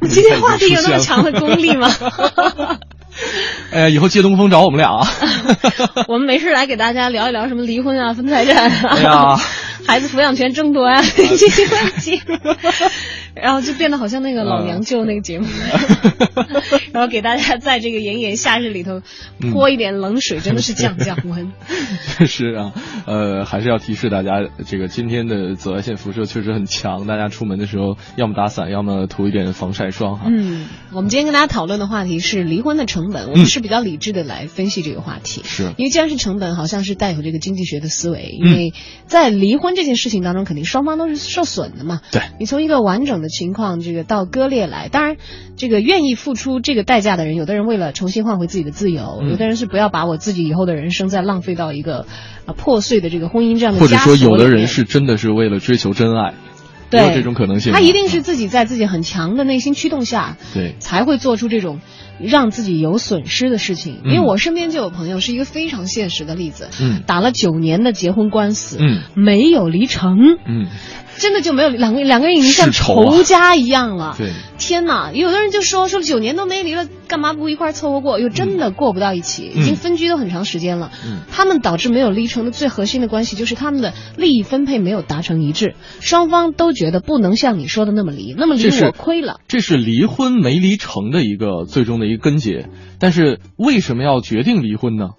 [0.00, 1.88] 我 今天话题有那么强的功力吗？
[3.72, 5.06] 哎，以后借东风找我们俩啊！
[6.08, 9.36] 我们没事来给大家聊一聊什么离婚啊、分财产啊、
[9.86, 12.20] 孩子抚养权争夺啊 这些问题，
[13.34, 15.46] 然后就变得好像那个老娘舅那个节目，
[16.92, 19.02] 然后给大家在这个炎炎夏日里头
[19.52, 21.52] 泼一点冷水，真的是降降温。
[22.16, 22.72] 确实啊，
[23.06, 30.26] 呃，还是要提示大家，这个今天的紫外线辐射确实很强，大家出门的时候要么打伞，要么涂一点防晒霜哈。
[30.28, 35.42] 嗯，我们今天跟大家讨论的话题是离婚的成本，我们是比较理智的来分析这个话题。
[35.44, 38.74] 是因为既然是成本，好像是带有这个经济学的思维，因为
[39.06, 42.00] 在离婚这件事情当中，肯定双方都是受损的嘛。
[42.10, 45.16] 对你从一个完整的情况，这个到割裂来，当然，
[45.56, 52.06] 这个愿意付出这个代价的人，有的人为了重新换回自己的自由，嗯有的人是不要把我自己以后的人生再浪费到一个
[52.46, 56.34] 呃破碎的这个婚姻这样的或者说，有的人是真的是为了追求真爱，
[56.90, 57.72] 对有这种可能性。
[57.72, 61.80] 他一定是自己在自己很强的内心驱动下，对才会做出这种
[62.20, 64.00] 让自己有损失的事情。
[64.04, 70.66] 嗯因为我身边就有朋友是一个非常现实的例子，嗯打了九年的结婚官司，嗯没有离成，嗯，
[71.18, 74.14] 真的就没有两个两个人已经像仇家一样了。
[74.18, 75.12] 对，天哪！
[75.12, 78.18] 有的人就说说九年都没离了，干嘛不一块儿凑合过？
[78.18, 80.90] 又真的过不到一起，已经分居都很长时间了。
[81.04, 89.40] 嗯他们导致没有离成的最核心的关系就是他们的利益分配没有达成一致，双方都觉得不能像你说的那么离，那么离我亏了。
[89.48, 92.68] 这是离婚没离成的一个最终的一个根结。
[92.98, 95.10] 但是为什么要决定离婚呢？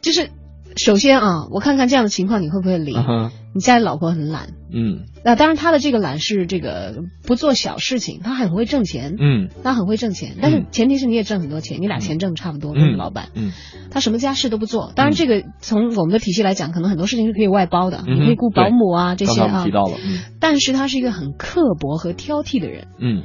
[0.00, 0.30] 就是
[0.76, 2.94] 首先啊，我看看这样的情况你会不会离？
[2.94, 5.04] 嗯哼你家里老婆很懒，嗯。
[5.24, 9.50] 那当然他的这个懒是这个不做小事情，他很会挣钱，嗯。
[9.62, 13.28] 他很会挣钱，但是前提是你也挣很多钱，你俩钱挣的差不多，老板。
[13.34, 13.52] 嗯。
[13.90, 19.48] 他什么家事都不做，当然这个从我们的体系来讲，可能很多事情是可以外包的，嗯你可以雇保姆啊这些啊。
[19.48, 19.70] 才我们提。
[19.70, 20.20] 到了，嗯。
[20.40, 23.22] 但是他是一个很刻薄和挑剔的人，嗯，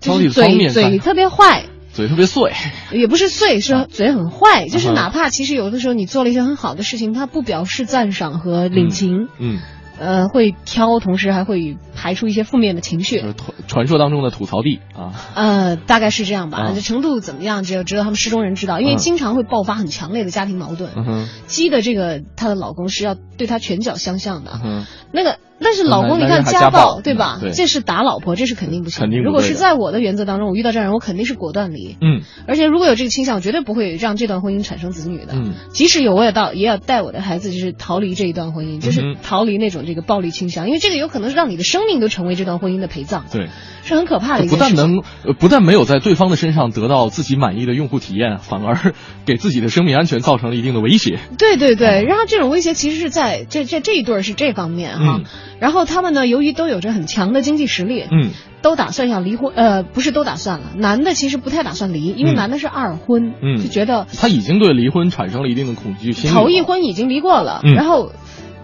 [0.00, 1.66] 就是嘴嘴特别坏，
[1.98, 2.52] 嘴特别碎，
[2.92, 4.68] 也不是碎，是嘴很坏。
[4.68, 9.58] 就是哪怕其实有的时候你做了一些很好的事情，他不表示赞赏和领情，嗯，
[9.98, 13.26] 呃，会挑，同时还会排出一些负面的情绪就。
[13.26, 16.68] 是传传说当中的吐槽帝啊，呃，大概是这样吧。
[16.68, 20.92] 嗯这程度怎么样，只有只有他们失踪人知道，因为嗯经常会爆发很强烈的家庭矛盾。
[20.96, 29.00] 嗯鸡的这个她的老公是要对她拳脚相向的，嗯，那个，但是老公，你看家家暴对吧这是打老婆，这是肯定不行。
[29.00, 31.96] 肯定如果是在我的原则当中，我遇到这样人，我肯定是果断离。
[32.00, 35.34] 嗯而且如果有这个倾向，我绝对不会让这段婚姻产生子女的。
[35.34, 43.48] 嗯即使有，我也到也要带我的孩子，就是逃离这一段婚姻，就是逃离那种这个暴力倾向，因为这个有可能是让你的生命都成为这段婚姻的陪葬，对，
[43.84, 44.74] 是很可怕的一不但。
[44.74, 48.92] 能呃不但没有在对方的身上得到自己满意的用户体验，反而
[49.26, 51.18] 给自己的生命安全造成了一定的威胁。
[51.36, 55.24] 对对对，然后这种威胁其实是在这这这一对是这方面哈，嗯
[55.60, 58.30] 然后他们呢，由于都有着很强的经济实力，嗯。
[58.60, 62.34] 都打算要离婚，呃，不是都打算了，男的其实不太打算离，因为嗯。
[62.34, 63.56] 男的是二婚，嗯。
[63.62, 66.34] 就觉得他已经对离婚产生了一定的恐惧心理。
[66.34, 67.74] 头一婚已经离过了，嗯。
[67.74, 68.10] 然后，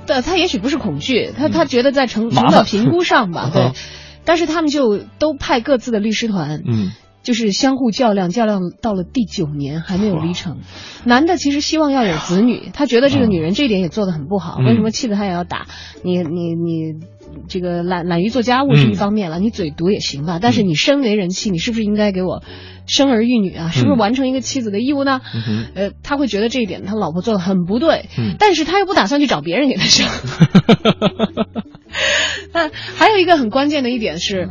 [0.07, 3.63] 的他也许不是恐惧，他他觉得在成成本评估上吧， 对。
[3.63, 3.73] 嗯，
[4.25, 6.91] 但是他们就都派各自的律师团，嗯
[7.25, 10.59] 就是相互较量，较量到了第九年还没有离成。
[11.05, 15.67] 男的其实希望要有子女，他觉得这个女人这一点也做得很不好，嗯为什么气得他也要打？
[16.05, 16.93] 你你你。
[17.49, 22.45] 这个懒懒于做家务是一方面了，你嘴毒也行吧，但是你身为人妻，你是不是应该给我
[22.87, 23.71] 生儿育女啊？
[23.75, 25.21] 是不是完成一个妻子的义务呢？
[25.35, 30.07] 嗯呃，他会觉得这一点他老婆做的很不对，嗯但是他又不打算去找别人给他生。
[32.53, 34.51] 那 还有一个很关键的一点是，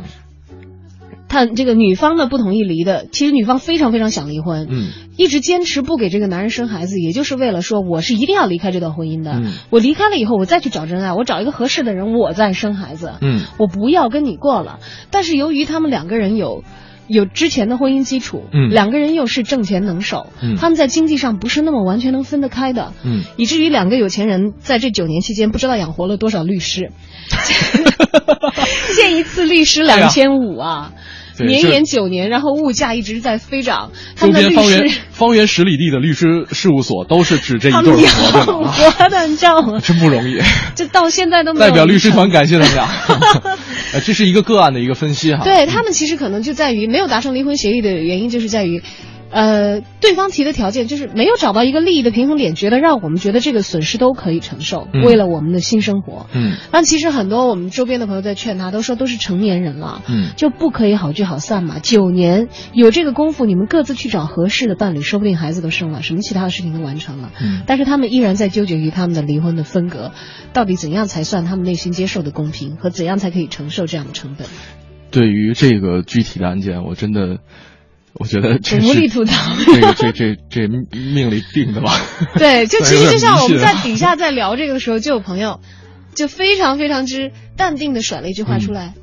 [1.34, 9.32] 他这个女方呢不同意离的，其实女方非常非常想离婚，嗯一直坚持不给这个男人生孩子，也就是为了说我是一定要离开这段婚姻的。
[9.32, 13.14] 嗯我离开了以后，我再去找真爱，我找一个合适的人，我再生孩子。
[13.20, 14.78] 嗯我不要跟你过了。
[15.10, 16.62] 但是由于他们两个人有
[17.08, 26.92] 有之前的婚姻基础，嗯两个人又是挣钱能手，嗯他们在经济上不是那么完全能分得开的，嗯，以至于两个有钱人在这九年期间不知道养活了多少律师，
[28.96, 30.92] 见一次律师两千五啊。
[31.38, 39.80] 年年九年，然后物价一直在飞涨，他周们的律边方圆师方圆十里地的律师事务所都是指这一对儿活的，活的，你知道吗？
[39.80, 40.38] 真不容易。
[40.76, 42.88] 这到现在都没有代表律师团感谢他们俩。
[43.92, 45.42] 呃，这是一个个案的一个分析哈。
[45.44, 48.82] 对他们其实可能就在于没有达成离婚协议的原因，就是在于，
[49.34, 56.26] 呃，对方提的条件就是没有找到一个利益的平衡点，觉得让我们觉得这个损失都可以承受，嗯为了我们的新生活。
[56.32, 61.80] 嗯但其实很多我们周边的朋友在劝他，都说都是成年人了，嗯就不可以好聚好散嘛。
[61.80, 67.32] 九年有这个功夫，你们各自去找合适的伴侣，说不定孩子都生了，什么其他的事情都完成了。
[67.42, 70.12] 嗯但是他们依然在纠结于他们的离婚的分隔，
[70.52, 74.46] 到底怎样才算他们内心接受的公平，和怎样才可以承受这样的成本。
[75.10, 77.38] 对于这个具体的案件，我真的，
[78.18, 79.34] 我觉得这是无力吐槽。
[79.64, 81.92] 这个这这这命里定的吧？
[82.38, 85.60] 对，就 其实就像我们在底下在聊这个的时候，就有朋友
[86.14, 88.94] 就非常非常之淡定的甩了一句话出来，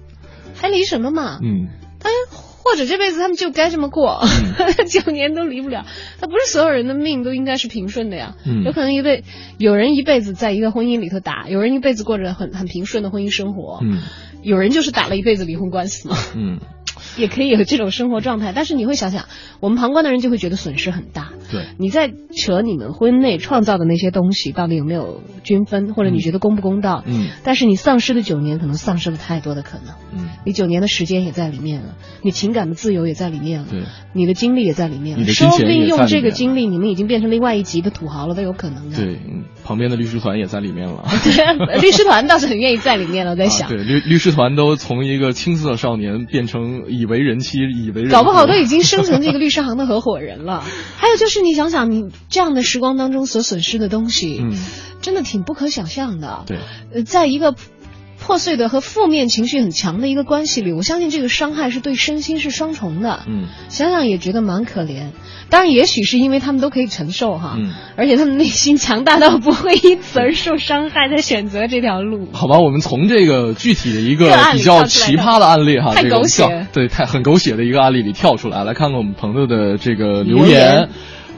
[0.55, 1.39] 还离什么嘛？
[1.43, 1.67] 嗯。
[2.03, 4.23] 哎，或者这辈子他们就该这么过，
[4.89, 5.85] 九年都离不了。
[6.19, 8.63] 他不是所有人的命都应该是平顺的呀，嗯。
[8.63, 9.23] 有可能一辈
[9.57, 14.01] 有人一辈子在一个婚姻里头打，有人一辈子过着很很平顺的婚姻生活，嗯。
[14.41, 16.17] 有人就是打了一辈子离婚官司嘛。
[16.35, 16.59] 嗯，
[17.17, 19.25] 也可以有这种生活状态，但是你会想想，
[19.59, 21.29] 我们旁观的人就会觉得损失很大。
[21.51, 27.03] 对，你在扯你们婚内创造的那些东西到底有没有均分，或者你觉得公不公道？
[27.05, 29.95] 嗯但是你丧失的九年，可能丧失了太多的可能。
[30.13, 33.83] 嗯，你九年的时间也在里面了，你情感的自由也在里面了，对，
[34.13, 35.21] 你的精力也在里面了。
[35.21, 38.97] 你的金说不定用这个精力，你们已经变成另外一级的土豪了，都有可能的。
[38.97, 41.03] 对，嗯旁边的律师团也在里面了。
[41.23, 43.31] 对，律师团倒是很愿意在里面了。
[43.31, 50.63] 我在想，啊、对律律师团都从一个青涩少年变成以为人妻，以为人搞不好都已经生成这个律师行的合伙人了。
[50.97, 54.55] 还有就是，你想想，你这样的时光当中所损失的东西，嗯，
[55.01, 56.43] 真的挺不可想象的。
[56.45, 56.57] 对，
[56.93, 57.55] 呃，在一个
[58.23, 63.23] 破碎的和负面情绪很强的一个关系里，我相信这个伤害是对身心是双重的。
[63.27, 65.07] 嗯，想想也觉得蛮可怜。
[65.49, 72.29] 当然，也许是因为他们都可以承受哈，嗯，而且他们内心强大到不会因此而受伤害，在选择这条路。
[72.31, 80.89] 好吧，我们从这个具体的一个比较奇葩的案例哈，太这个狗血跳对，太很狗血的一个案例里跳出来，来看看我们朋友的这个留留言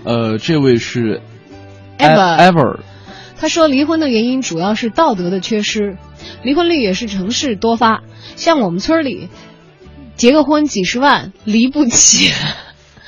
[0.04, 1.22] 呃，这位是
[1.98, 2.80] Ever ever，
[3.38, 5.98] 他说，离婚的原因主要是道德的缺失，
[6.44, 8.04] 离婚率也是城市多发。
[8.36, 9.30] 像我们村里，
[10.16, 12.32] 结个婚几十万离不起。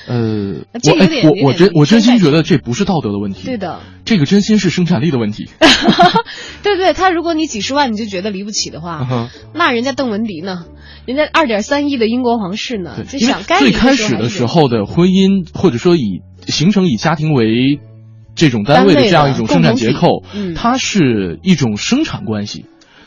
[0.07, 5.49] 呃， 这我有我我真我真心觉得这不是道德的问题，对的，这个真心是生产力的问题。
[6.61, 10.65] 对对，他如果你几十万你就觉得离不起的话，嗯那人家邓文迪呢？
[11.07, 12.95] 人家二点三亿的英国皇室呢？
[13.07, 17.79] 最开始的时候的婚姻，或者说以形成以家庭为
[18.35, 20.23] 这种单位的的这样一种生产结构
[20.55, 22.65] 它是一种生产关系。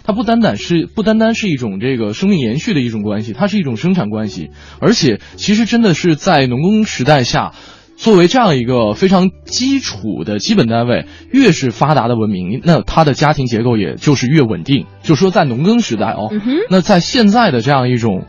[0.09, 4.49] 它不单单是不单单是一种这个生命延续的一种关系，它是一种生产关系，
[4.81, 7.53] 而且其实真的是在农耕时代下，
[7.95, 14.87] 作为这样一个非常基础的基本单位，越是发达的文明，那它的家庭结构也就是越稳定。
[15.03, 16.31] 就是说，在农耕时代哦，
[16.71, 18.25] 那在现在的这样一种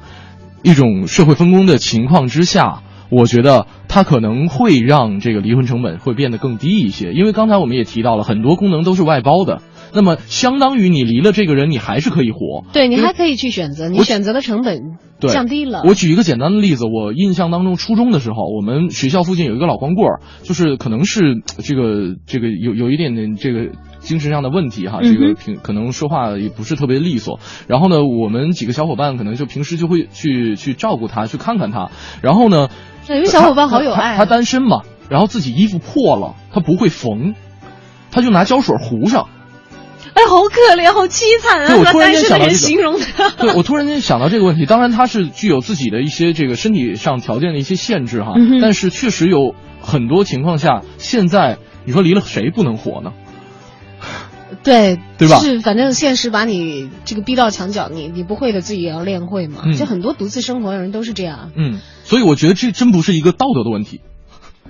[0.64, 9.62] 一种社会分工的情况之下，我觉得它可能会让这个离婚成本会变得更低一些，因为刚才我们也提到了很多功能都是外包的，
[9.94, 12.64] 那么相当于你离了这个人，你还是可以活。
[12.74, 15.84] 对你还可以去选择，你选择的成本降低了。
[15.86, 27.40] 我举一个简单的例子，我印象当中，初中的时候，我们学校附近有一个老光棍儿，就是可能是这个这个有有一点点这个精神上的问题哈，这个平可能说话也不是特别利索。
[27.68, 31.90] 然后呢，我们几个小伙伴可能就平时就会去去照顾他，去看看他。
[32.22, 32.70] 然后呢，
[33.08, 37.34] 有个小伙伴好有爱啊他他他单身嘛，然后自己衣服破了，他不会缝，
[38.12, 39.28] 他就拿胶水糊上。
[40.14, 41.76] 哎，好可怜，好凄惨啊！
[41.78, 43.30] 我突然间想到这个形容他。
[43.30, 53.14] 对，我突然间想到这个问题，当然他是具有自己的一些这个身体上条件的一些限制哈，嗯但是确实有很多情况下，现在你说离了谁不能活呢？
[54.64, 59.62] 对，对吧就是反正现实把你这个逼到墙角，你你不会的自己也要练会嘛。
[59.66, 61.52] 嗯就很多独自生活的人都是这样。
[61.56, 64.02] 嗯，所以我觉得这真不是一个道德的问题。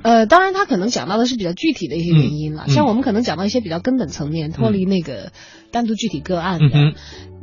[0.04, 5.32] 呃，当然他可能讲到的是比较具体的一些原因了，像我们可能讲到一些比较根本层面，脱离那个
[5.72, 6.70] 单独具体个案的。
[6.74, 6.94] 嗯，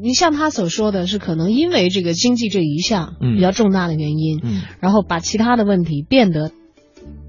[0.00, 3.36] 你像他所说的是，可能因为这个经济这一项嗯。
[3.36, 4.62] 比较重大的原因，嗯。
[4.80, 6.50] 然后把其他的问题变得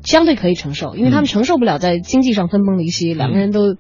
[0.04, 3.76] 相对可以承受，因为他们承受不了在经济上分崩离析，两个人都。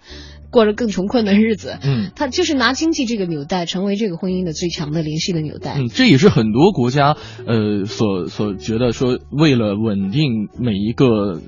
[0.57, 1.77] 过着更穷困的日子。
[1.83, 5.75] 嗯，他就是拿经济这个纽带，成为这个婚姻的最强的联系的纽带。
[5.77, 11.39] 嗯，这也是很多国家呃所所觉得说，为了稳定每一个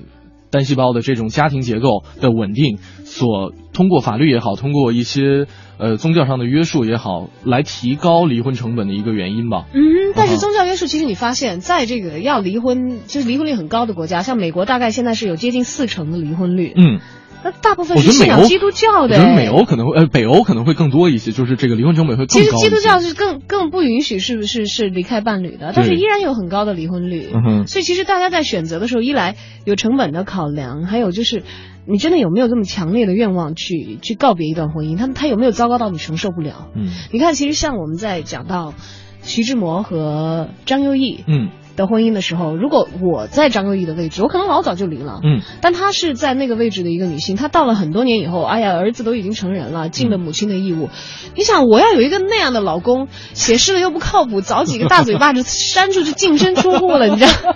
[0.51, 5.47] 单细胞的这种家庭结构的稳定，所通过法律也好，通过一些
[5.79, 9.65] 呃宗教上的约束也好，来提高离婚成本的一个原因吧。
[9.73, 9.81] 嗯，
[10.15, 16.73] 但是宗教约束，其实你发现，在这个要离婚就是离婚率很高的国家，像美国，大概现在是有接近四成的离婚率。
[16.75, 16.99] 嗯。
[17.43, 22.43] 那大部分是信仰基督教的，我觉得美欧可能会呃北欧可能会更多一些，就是这个离婚成本会更高。
[22.43, 27.29] 其实基督教是更更不允许是不是是离开伴侣的，但是依然有很高的离婚率。
[27.33, 31.43] 嗯，所以其实大家在选择的时候，一来有成本的考量，还有就是
[31.85, 34.97] 你真的有没有这么强烈的愿望去去告别一段婚姻？
[34.97, 36.67] 他他有没有糟糕到你承受不了？
[36.75, 38.73] 嗯，你看，其实像我们在讲到
[39.21, 41.49] 徐志摩和张幼仪，嗯。
[41.79, 45.21] 的婚姻的时候，如果我在张幼仪的位置，我可能老早就离了。
[45.23, 50.89] 嗯，但她是在那个位置的一个女性，她到了很多年以后，哎呀，儿子都已经成人了，尽了母亲的义务。
[51.35, 57.55] 你想，我要有一个那样的老公，写诗的又不靠谱，早几个大嘴巴子扇出去净身出户了，你知道？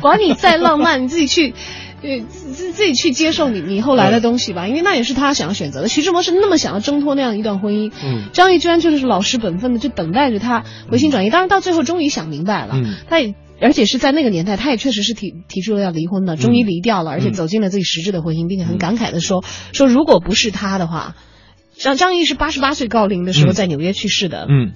[0.00, 1.52] 管你再浪漫，你自己去。
[2.02, 5.88] 对，自自己去接受你你后来的东西吧，因为那也是他想要选择的。
[5.88, 11.30] 徐志摩是那么想要挣脱那样一段婚姻，嗯，张毅居然就是老实本分的，就等待着他回心转意。
[11.30, 21.14] 当然到最后终于想明白了，嗯，他也而且是在那个年代，他也确实是提提出了要离婚的，终于离掉了，而且走进了自己实质的婚姻，并且很感慨的说说如果不是他的话，
[21.76, 24.72] 张张毅是八十八岁高龄的时候在纽约去世的，嗯，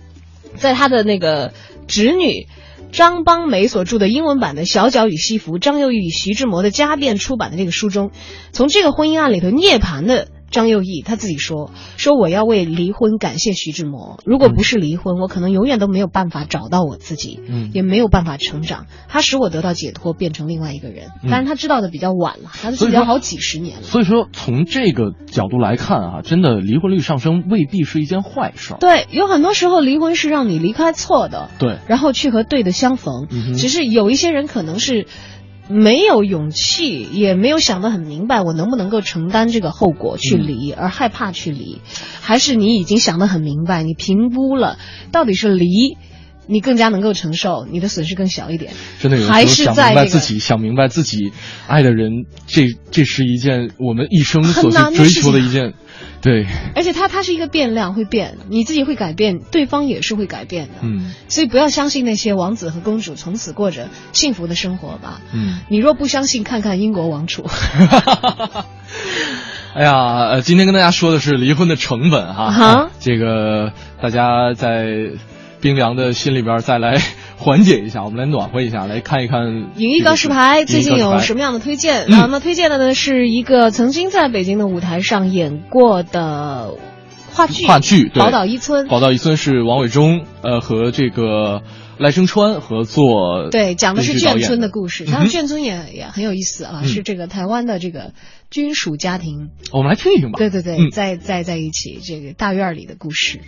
[0.54, 1.52] 在他的那个
[1.88, 2.46] 侄女。
[2.92, 8.10] 张邦梅所著的英文版的《小脚与西服》，张幼仪与徐志摩的家变出版的这个书中，
[8.52, 18.86] 从这个婚姻案里头涅槃的张幼仪，他自己说：“说我要为离婚感谢徐志摩，如果不是离婚，我可能永远都没有办法找到我自己，嗯，也没有办法成长。
[19.08, 21.08] 他使我得到解脱，变成另外一个人。
[21.28, 23.82] 但是，他知道的比较晚了，他知道好几十年了。
[23.82, 28.74] 所以说，从这个角度来看啊，真的离婚率上升未必是一件坏事。
[28.80, 33.26] 对，有很多时候离婚是让你离开错的，对，然后去和对的相逢。
[33.30, 35.06] 嗯、只是有一些人可能是。
[35.68, 41.80] 没有勇气，也没有想得很明白，我能不能够承担这个后果去离，而害怕去离，
[42.20, 44.78] 还是你已经想得很明白，你评估了，
[45.10, 45.96] 到底是离，
[46.46, 48.72] 你更加能够承受，你的损失更小一点。
[49.00, 51.32] 真的有还是想明白自己，想明白自己
[51.66, 55.74] 爱的人，这这是一件我们一生所去追求的一件。
[56.22, 60.74] 对，而且它它是一个变量，会变，你自己会改变，对方也是会改变的。
[60.82, 65.20] 嗯，所以不要相信那些王子和公主从此过着幸福的生活吧。
[65.32, 67.44] 嗯，你若不相信，看看英国王储。
[69.74, 75.10] 哎呀，呃，今天跟大家说的是离婚的成本哈，啊、这个大家在
[75.60, 76.98] 冰凉的心里边再来
[77.36, 82.04] 缓解一下，我们来暖和一下，来看一看影艺告示牌最近有什么样的推荐？
[82.12, 86.74] 啊，那推荐的呢是一个曾经在北京的舞台上演过的
[87.32, 88.86] 话剧，话剧《宝岛一村》。
[88.88, 91.62] 宝岛一村是王伟忠呃和这个
[91.98, 95.04] 赖声川合作，对，讲的是眷村的故事。
[95.04, 98.12] 然后嗯、眷村也也很有意思啊，嗯、是这个台湾的这个
[98.50, 99.48] 军属家庭。
[99.72, 100.38] 我们来听一听吧。
[100.38, 103.40] 对对对，嗯、在在在一起这个大院里的故事。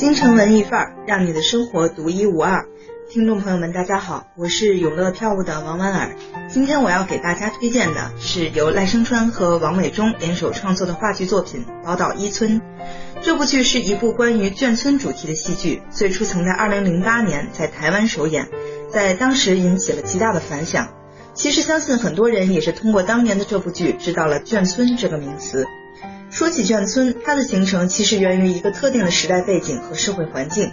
[0.00, 2.64] 京城文艺范儿，让你的生活独一无二。
[3.10, 6.16] 听众朋友们，大家好，我是永乐票务的王婉儿。
[6.48, 12.60] 今天我要给大家推荐的是由赖声川和王伟忠联手创作的话剧作品《宝岛一村》。
[13.20, 18.48] 这部剧是一部关于眷村主题的戏剧，最初曾在2008年在台湾首演，
[18.88, 20.94] 在当时引起了极大的反响。
[21.34, 25.66] 其实相信很多人也是通过当年的这部剧知道了眷村这个名词。
[26.30, 30.72] 说起眷村，它的形成其实源于一个特定的时代背景和社会环境。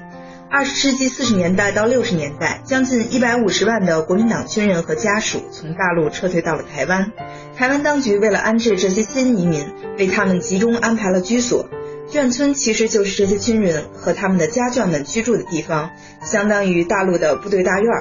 [0.50, 7.12] 二十世纪四十年代到六十年代，将近一百五十万的国民党军人和家属从大陆撤退到了台湾。
[7.56, 9.66] 台湾当局为了安置这些新移民，
[9.98, 11.68] 为他们集中安排了居所。
[12.10, 15.90] 眷村其实就是这些军人和他们的家眷们居住的地方，
[16.24, 17.92] 相当于大陆的部队大院。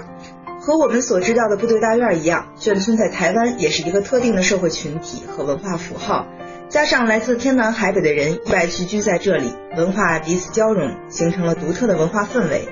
[0.61, 6.27] 和我们所知道的部队大院一样，眷村在台湾也是一个特定的社会群体和文化符号。
[6.69, 12.69] 加上来自天南海北的人意外聚居在这里，文化彼此交融，形成了独特的文化氛围。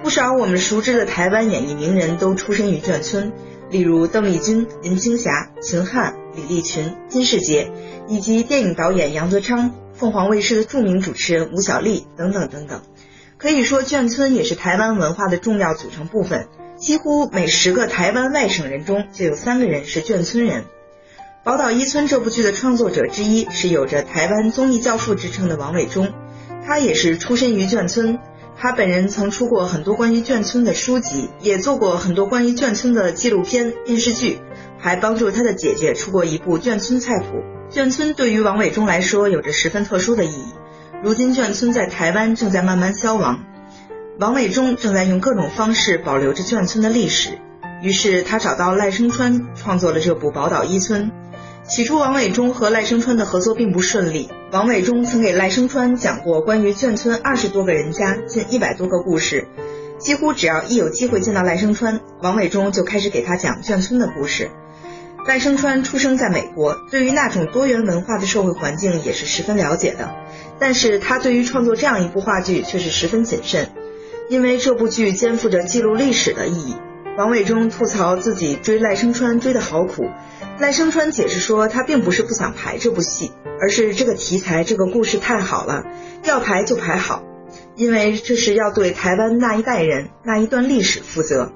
[0.00, 3.32] 不少我们熟知的台湾演艺名人都出身于眷村，
[3.68, 7.72] 例如邓丽君、林青霞、秦汉、李立群、金世杰，
[8.06, 12.82] 以及电影导演杨德昌、凤凰卫视的著名主持人吴小莉等等等等。
[13.38, 16.46] 可以说，眷村也是台湾文化的重要组成部分。
[16.76, 20.62] 几乎每十个台湾外省人中就有三个人是眷村人。
[21.44, 26.08] 《宝岛一村》这部剧的创作者之一是有着台湾综艺教父之称的王伟忠，
[26.64, 28.20] 他也是出身于眷村，
[28.56, 34.38] 他本人曾出过很多关于眷村的书籍，也做过很多关于眷村的纪录片、电视剧，
[34.78, 37.42] 还帮助他的姐姐出过一部眷村菜谱。
[37.72, 40.54] 眷村对于王伟忠来说有着十分特殊的意义。
[41.02, 43.42] 如今眷村在台湾正在慢慢消亡，
[44.20, 47.40] 王伟忠正在用各种方式保留着眷村的历史。
[47.82, 51.10] 于是他找到赖声川，创作了这部《宝岛一村》。
[51.68, 54.28] 起初，王伟忠和赖声川的合作并不顺利。
[54.50, 59.46] 王伟忠曾给赖声川讲过关于眷村二十多个人家、近一百多个故事。
[59.98, 64.50] 几乎只要一有机会见到赖声川，王伟忠就开始给他讲眷村的故事。
[65.24, 70.10] 赖声川出生在美国，对于那种多元文化的社会环境也是十分了解的。
[70.58, 73.70] 但是他对于创作这样一部话剧却是十分谨慎，
[74.28, 76.74] 因为这部剧肩负着记录历史的意义。
[77.16, 80.06] 王伟忠吐槽自己追赖声川追得好苦，
[80.62, 85.82] 赖声川解释说他并不是不想排这部戏，而是这个题材这个故事太好了，
[86.22, 87.24] 要排就排好，
[87.74, 91.50] 因为这是要对台湾那一代人那一段历史负责。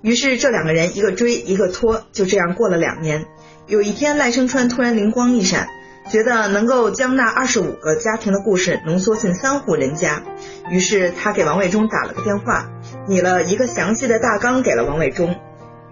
[0.00, 3.26] 于是这两个人一个追一个拖，就这样过了两年。
[3.66, 5.68] 有一天赖声川突然灵光一闪。
[6.10, 10.24] 觉得能够将那二十五个家庭的故事浓缩进三户人家，
[10.70, 12.68] 于是他给王伟忠打了个电话，
[13.06, 15.36] 拟了一个详细的大纲给了王伟忠。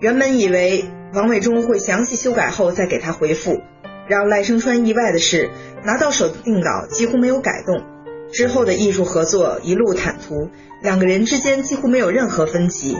[0.01, 3.61] 原本以为王伟忠会详细修改后再给他回复，
[4.09, 5.51] 让赖声川意外的是，
[5.85, 7.83] 拿到手的定稿几乎没有改动。
[8.31, 10.51] 之后的艺术合作一路坦途，
[10.83, 12.97] 两个人之间几乎没有任何分歧。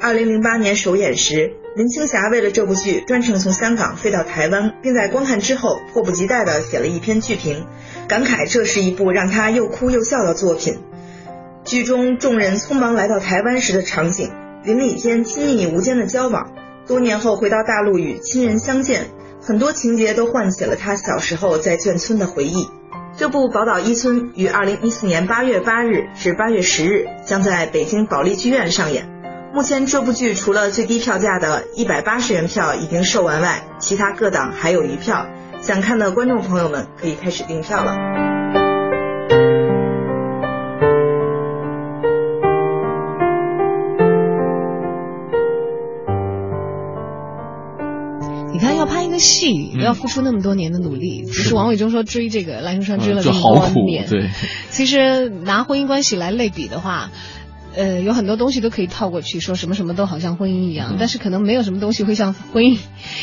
[0.00, 7.66] 二零零八年首演时，林青霞为了这部剧专程从香港飞到台湾，并在观看之后迫不及待地写了一篇剧评，
[8.06, 10.78] 感慨这是一部让她又哭又笑的作品。
[11.64, 14.30] 剧中众人匆忙来到台湾时的场景，
[14.62, 16.52] 邻里间亲密无间的交往，
[16.88, 19.10] 多年后回到大陆与亲人相见，
[19.42, 22.66] 很多情节都唤起了他小时候在眷村的回忆。
[23.14, 29.06] 这部《宝岛一村》于二零一四年八月八日至八月十日将在北京保利剧院上演。
[29.52, 35.26] 目前这部剧除了最低票价的一百八十元票已经售完外，其他各档还有余票。
[35.60, 38.27] 想看的观众朋友们可以开始订票了。
[49.18, 51.24] 戏，嗯要付出那么多年的努力。
[51.24, 54.28] 只是王伟忠说追这个赖声川追了就这么好苦多年，对。
[54.70, 57.10] 其实拿婚姻关系来类比的话。
[57.76, 62.78] 呃，有很多东西都可以套过去，说什么什么都好像婚姻一样，嗯但是可能没有什么东西会像婚姻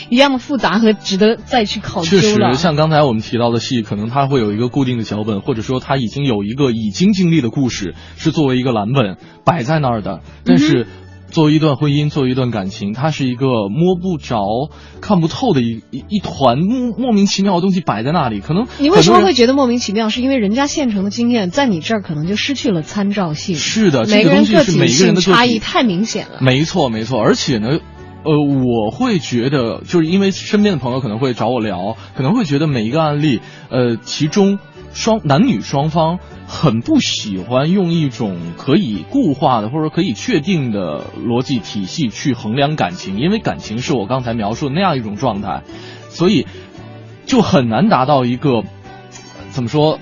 [0.09, 2.21] 一样的复杂和值得再去考究确。
[2.21, 10.21] 实，像刚才我们提到的戏，可能它会有一个固定的脚本，或者说它已经有一个已经经历的故事，是作为一个蓝本摆在那儿的。
[10.45, 10.87] 但嗯是，
[11.35, 14.69] 作为一段婚姻，作为一段感情，它是一个摸不着、
[15.01, 18.39] 看不透的一一一团莫莫名其妙的东西摆在那里。
[18.39, 20.07] 可能你为什么会觉得莫名其妙？
[20.07, 23.57] 是因为人家现成的经验在你这儿可能就失去了参照性。
[23.57, 26.37] 是的，这每个人个东西个体每个人的差异太明显了。
[26.39, 27.79] 没错，没错，而且呢。
[28.27, 34.57] 呃，我会觉得，就是因为身边的朋友可能会找我聊，可能会觉得每一个案例，呃，其中
[34.95, 36.17] 双男女双方
[36.47, 45.63] 很不喜欢用一种可以固化的或者可以确定的逻辑体系去衡量感情，因为感情是我刚才描述的那样一种状态，
[46.09, 46.47] 所以
[47.25, 48.63] 就很难达到一个
[49.51, 49.99] 怎么说，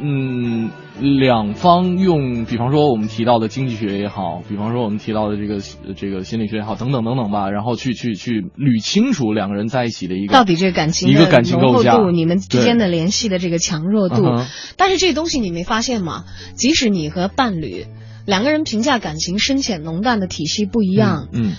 [0.00, 0.70] 嗯。
[1.00, 5.60] 两方用，比方说我们提到的经济学也好，比方说我们提到的这个
[5.94, 14.24] 这个心理学也好，等等等等吧，然后去去去捋清楚两个人在一起的一个到底这个感情的一个感情构架，度，你们之间的联系的这个强弱度。
[14.24, 16.24] 嗯但是这东西你没发现吗？
[16.54, 17.86] 即使你和伴侣
[18.26, 21.52] 两个人评价感情深浅浓淡的体系不一样，嗯，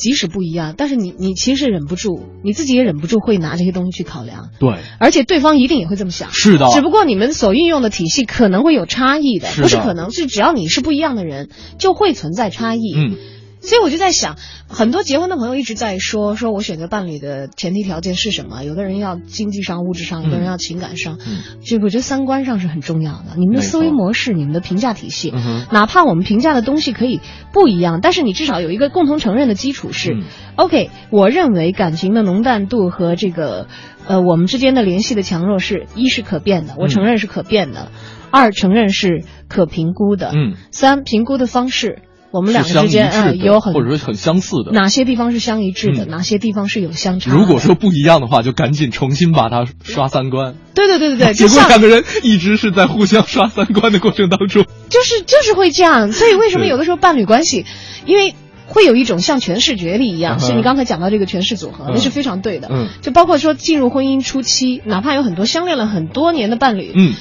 [0.00, 6.32] 即使不一样，但是你你其实忍不住，你自己也忍不住会拿这些东西去考量，对，而且对方一定也会这么想。
[6.32, 12.80] 是的，只不过你们所运用的体系可能会有差异的，是的不是可能是只要你是不一样的人，就会存在差异。
[12.96, 13.16] 嗯。
[13.60, 14.36] 所以我就在想，
[14.68, 18.64] 很多结婚的朋友一直在说，说我选择伴侣的前提条件是什么？
[18.64, 21.18] 有的人要经济上、物质上，有的人要情感上。
[21.20, 23.36] 嗯，这个我觉得三观上是很重要的。
[23.36, 27.20] 你们的思维模式、你们的评价体系，嗯哪怕我们评价的东西可以
[27.52, 30.24] 不一样，但是你至少有一个共同承认的基础是、嗯
[30.56, 30.90] OK。
[31.10, 33.66] 我认为感情的浓淡度和这个
[34.06, 37.90] 呃我们之间的联系的强弱是一是可变的，我承认是可变的；
[38.30, 41.98] 二承认是可评估的；嗯，三评估的方式。
[42.32, 44.70] 我们两个之间，呃，致的有很或者说很相似的。
[44.72, 47.36] 哪些地方是相一致的，嗯哪些地方是有相差的。
[47.36, 50.54] 如果说不一样的话，就赶紧重新把它刷三观。
[50.74, 54.64] 对对对对对， 结果两个人一直是在互相刷三观的过程当中。
[54.88, 57.64] 就是就是会这样， 所以为什么有的时候伴侣关系，
[58.06, 58.34] 因为
[58.66, 62.68] 会有一种像权势角力一样，嗯哼是你刚才讲到这个权势组合，嗯那是非常对的。
[62.70, 67.14] 嗯就包括说进入婚姻初期，哪怕有很多相恋了很多年的伴侣，嗯，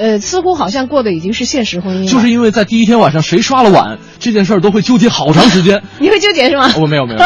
[0.00, 2.08] 呃，似乎好像过的已经是现实婚姻。
[2.10, 5.82] 就是因为在第一天晚上谁刷了碗这件事儿都会纠结好长时间。
[6.00, 6.72] 你会纠结是吗？
[6.80, 7.18] 我没有没有，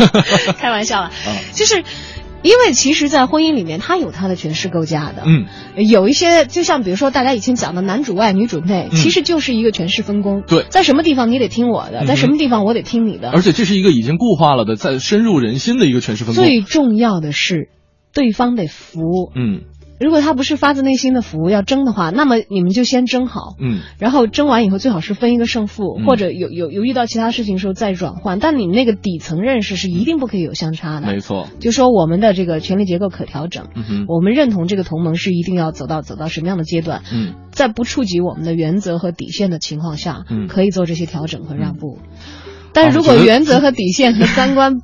[0.58, 1.82] 开玩笑了， 啊就是。
[2.42, 5.24] 因为其实，在婚姻里面，他有他的权势构架的。
[5.26, 5.44] 嗯，
[5.86, 10.42] 有一些，就像比如说大家以前讲的男主外女主内，嗯其实就是一个权势分工。
[10.46, 13.28] 对在什么地方你得听我的，嗯在什么地方我得听你的。
[13.30, 16.42] 而且这是一个已经固化了的、在深入人心的一个权势分工。
[16.42, 17.68] 最重要的是，
[18.14, 19.00] 对方得服。
[19.36, 19.60] 嗯
[20.00, 23.54] 如果他不是发自内心的服务，要争的话，那么你们就先争好。
[23.60, 28.38] 嗯然后争完以后，最好是分一个胜负，嗯或者有有有遇到其他事情的时候再转换。
[28.38, 31.06] 但你那个底层认识是一定不可以有相差的。
[31.06, 31.48] 没错。
[31.60, 41.98] 就说我们的这个权力结构可调整，嗯我们认同这个同盟是一定要走到走到什么样的阶段，嗯在不触及我们的原则和底线的情况下，嗯可以做这些调整和让步。
[42.72, 44.80] 但如果原则和底线和三观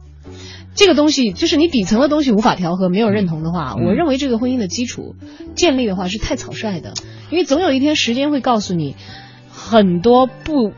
[0.76, 5.16] 这个东西，就是你底层的东西无法调和，没有认同的话，嗯我认为这个婚姻的基础
[5.56, 6.94] 建立的话是太草率的，
[7.30, 8.94] 因为总有一天时间会告诉你，
[9.50, 10.72] 很多不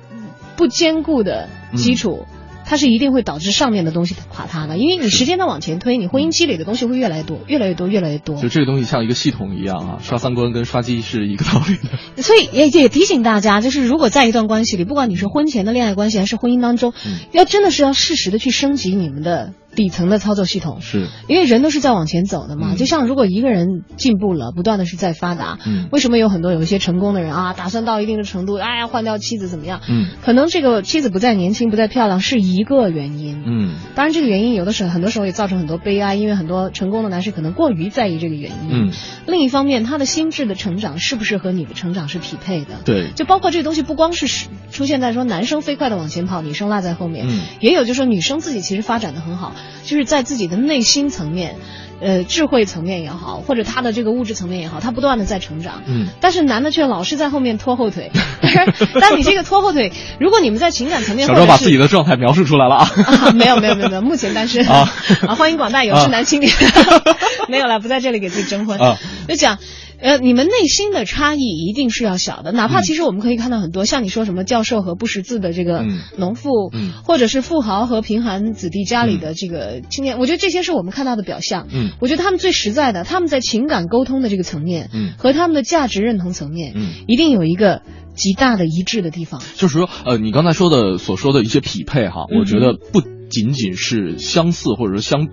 [0.57, 2.25] 不坚固的基础。
[2.71, 8.37] 它是一定会导致上面的东西垮塌的，因为你时间的往前推，你婚姻积累的东西会越来越多，越来越多，越来越多。
[8.37, 11.97] 就这个东西像一个系统一样啊，刷三观跟刷机是一个道理的。
[12.23, 22.73] 所以也也提醒大家，就是如果在一段关系里，不管你是婚前的恋爱关系还是婚姻当中，嗯要真的是要适时的去升级你们的底层的操作系统，是，因为人都是在往前走的嘛。
[22.73, 29.81] 嗯就像如果一个人进步了，不断的是在发达，嗯为什么有很多有一些成功的人啊，打算到一定的程度，哎呀换掉妻子怎么样？
[29.89, 33.45] 嗯可能这个妻子不再年轻，不再漂亮是一个原因。
[33.47, 38.69] 嗯当然，这个原因有的时候很多时候也造成很多悲哀，因为很多成功的男士可能过于在意这个原因。
[38.71, 38.91] 嗯，
[39.27, 42.81] 另一方面，他的心智的成长是不是和你的成长是匹配的？
[42.85, 51.57] 对，就包括这个东西，不光是是出现在说男生飞快的往前跑，女生落在后面，嗯也有就是说女生自己其实发展的很好，就是在自己的内心层面，
[52.01, 55.83] 呃，智慧层面也好，或者他的这个物质层面也好，他不断的在成长。
[55.87, 58.11] 嗯但是男的却老是在后面拖后腿。
[59.01, 62.91] 但你这个拖后腿，如果你们在情感层面，小周把自己的状态描述出来了啊。
[63.07, 64.91] 啊，没有没有没有没有，目前单身 啊
[65.27, 66.53] 啊，欢迎广大有志男青年，
[67.49, 69.59] 没有了，不在这里给自己征婚啊，就讲。
[70.01, 72.83] 呃，你们内心的差异一定是要小的，哪怕嗯。
[72.83, 75.99] 其实我们可以看到很多，像你说什么教授和不识字的这个嗯。
[76.17, 76.93] 农妇，嗯。
[77.05, 81.67] 或者是富豪和贫寒子弟家里的这个青年，我觉得这些是我们看到的表象。
[81.73, 81.91] 嗯。
[82.01, 85.15] 我觉得他们最实在的，他们在情感沟通的这个层面，嗯。
[85.19, 86.91] 和他们的价值认同层面，嗯。
[87.07, 87.83] 一定有一个
[88.15, 89.41] 极大的一致的地方。
[89.57, 92.39] 就是说，呃，你刚才说的所说的一些匹配哈，嗯。
[92.39, 95.29] 我觉得不仅仅是相似或者说相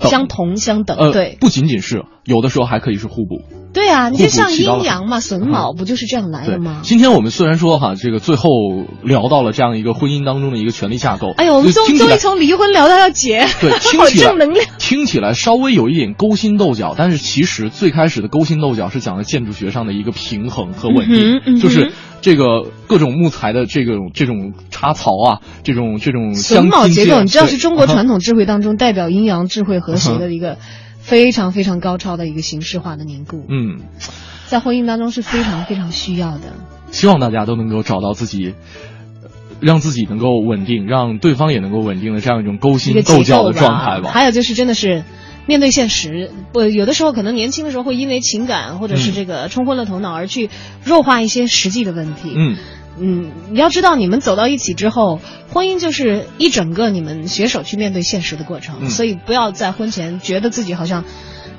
[0.00, 1.36] 相同相等，呃，对。
[1.40, 3.42] 不仅仅是，有的时候还可以是互补。
[3.72, 6.80] 对啊，你就像阴阳嘛， 榫卯不就是这样来的吗？
[6.82, 8.48] 今天我们虽然说哈，这个最后
[9.02, 14.66] 聊到了这样一个婚姻当中的一个权力架构，哎呦，我们终终于从离婚聊到要结，对， 听好起来正能量。
[14.78, 21.92] 听起来稍微有一点勾心斗角，但是其实最开始的勾心斗角是讲的建筑学上的一个平衡和稳定，嗯嗯就是
[22.22, 30.56] 这个各种木材的这个这种插槽啊，这种这种榫卯结构，你知道是中国传统智慧当中代表阴阳智慧和谐的一个
[31.08, 33.80] 非常非常高超的一个形式化的凝固，嗯，
[34.46, 36.52] 在婚姻当中是非常非常需要的。
[36.90, 38.54] 希望大家都能够找到自己。
[39.22, 39.28] 呃
[39.60, 44.08] 让自己能够稳定，让对方也能够稳定的这样一种勾心斗角的状态吧。
[44.14, 45.02] 还有就是，真的是
[45.48, 50.48] 面对现实，不有的时候可能年轻的时候会因为情感或者是嗯这个冲昏了头脑而去
[50.84, 52.32] 弱化一些实际的问题。
[52.36, 52.56] 嗯，
[53.00, 55.20] 嗯，你要知道，你们走到一起之后，
[55.52, 61.04] 婚姻就是一整个你们携手去面对现实的过程，嗯所以不要在婚前觉得自己好像。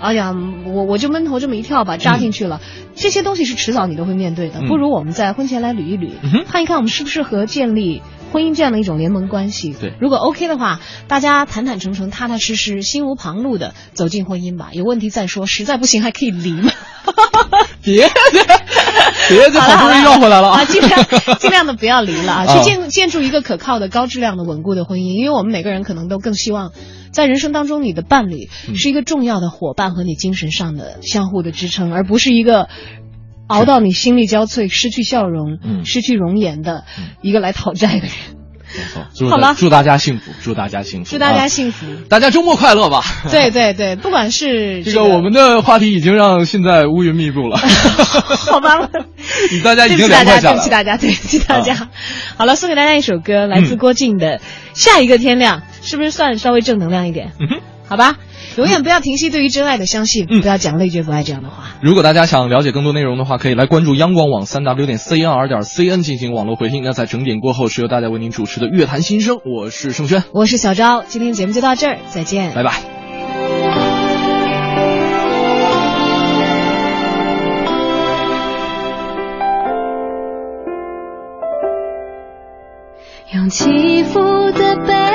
[0.01, 0.33] 哎呀，
[0.63, 2.61] 我我就闷头这么一跳吧，扎进去了。
[2.95, 9.73] 这些东西是迟早你都会面对的，嗯不如我们在婚前来捋一捋，嗯看一看我们适不适合建立婚姻这样的一种联盟关系。
[9.79, 14.69] 对如果 OK 的话，大家坦坦诚诚、踏踏实实、心无旁骛的走进婚姻吧。
[14.73, 16.71] 有问题再说，实在不行还可以离嘛。
[17.81, 18.07] 别
[19.29, 21.05] 别，这好不容易绕回来了啊，尽量
[21.39, 25.17] 尽量的不要离了啊，啊去建建筑一个可靠的、高质量的、稳固的婚姻。
[25.17, 26.71] 因为我们每个人可能都更希望，
[27.11, 32.67] 在人生当中，你的伴侣嗯是一个重要的伙伴和你精神上的相互的支撑，而不是一个。
[33.49, 36.85] 熬到你心力交瘁、失去笑容、嗯失去容颜的
[37.21, 38.11] 一个来讨债的人，
[39.29, 41.87] 好了祝大家幸福，祝大家幸福，祝大家啊幸福。
[42.07, 43.03] 大家周末快乐吧。
[43.31, 47.57] 对对对，不管是这个我们的话题已经让现在乌云密布了，
[48.37, 48.87] 好吧，
[49.63, 50.53] 大家已经对不起大家，凉快下来了。
[50.53, 51.89] 对不起大家，对不起大家。
[52.37, 53.77] 好了，送给大家一首歌，来自嗯。
[53.77, 54.37] 郭靖的
[54.75, 57.31] 《下一个天亮》，是不是算稍微正能量一点？
[57.87, 58.17] 好吧，
[58.57, 60.41] 永远不要停息对于真爱的相信嗯。
[60.41, 61.75] 不要讲累觉不爱这样的话。
[61.81, 70.23] 如果大家想了解更多内容的话可以来关注央广网三 w 点 cnr 点 cn 进行网络回听那在整点过后是由大家为您主持的乐坛新生我是盛轩。
[70.33, 72.53] 我是小昭今天节目就到这儿再见。
[72.53, 72.99] 拜拜。
[83.31, 84.19] 用起伏
[84.51, 85.08] 的背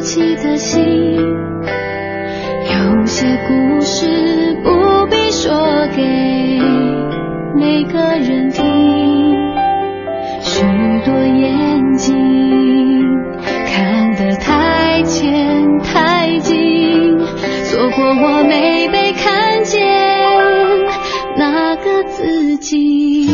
[0.00, 0.80] 哭泣的心。
[1.12, 5.52] 有些故事不必说
[5.94, 6.02] 给
[7.54, 8.64] 每个人听，
[10.40, 10.64] 许
[11.04, 12.16] 多眼睛
[13.66, 17.18] 看得太浅太近，
[17.64, 19.86] 错过我没被看见
[21.36, 23.30] 那个自己。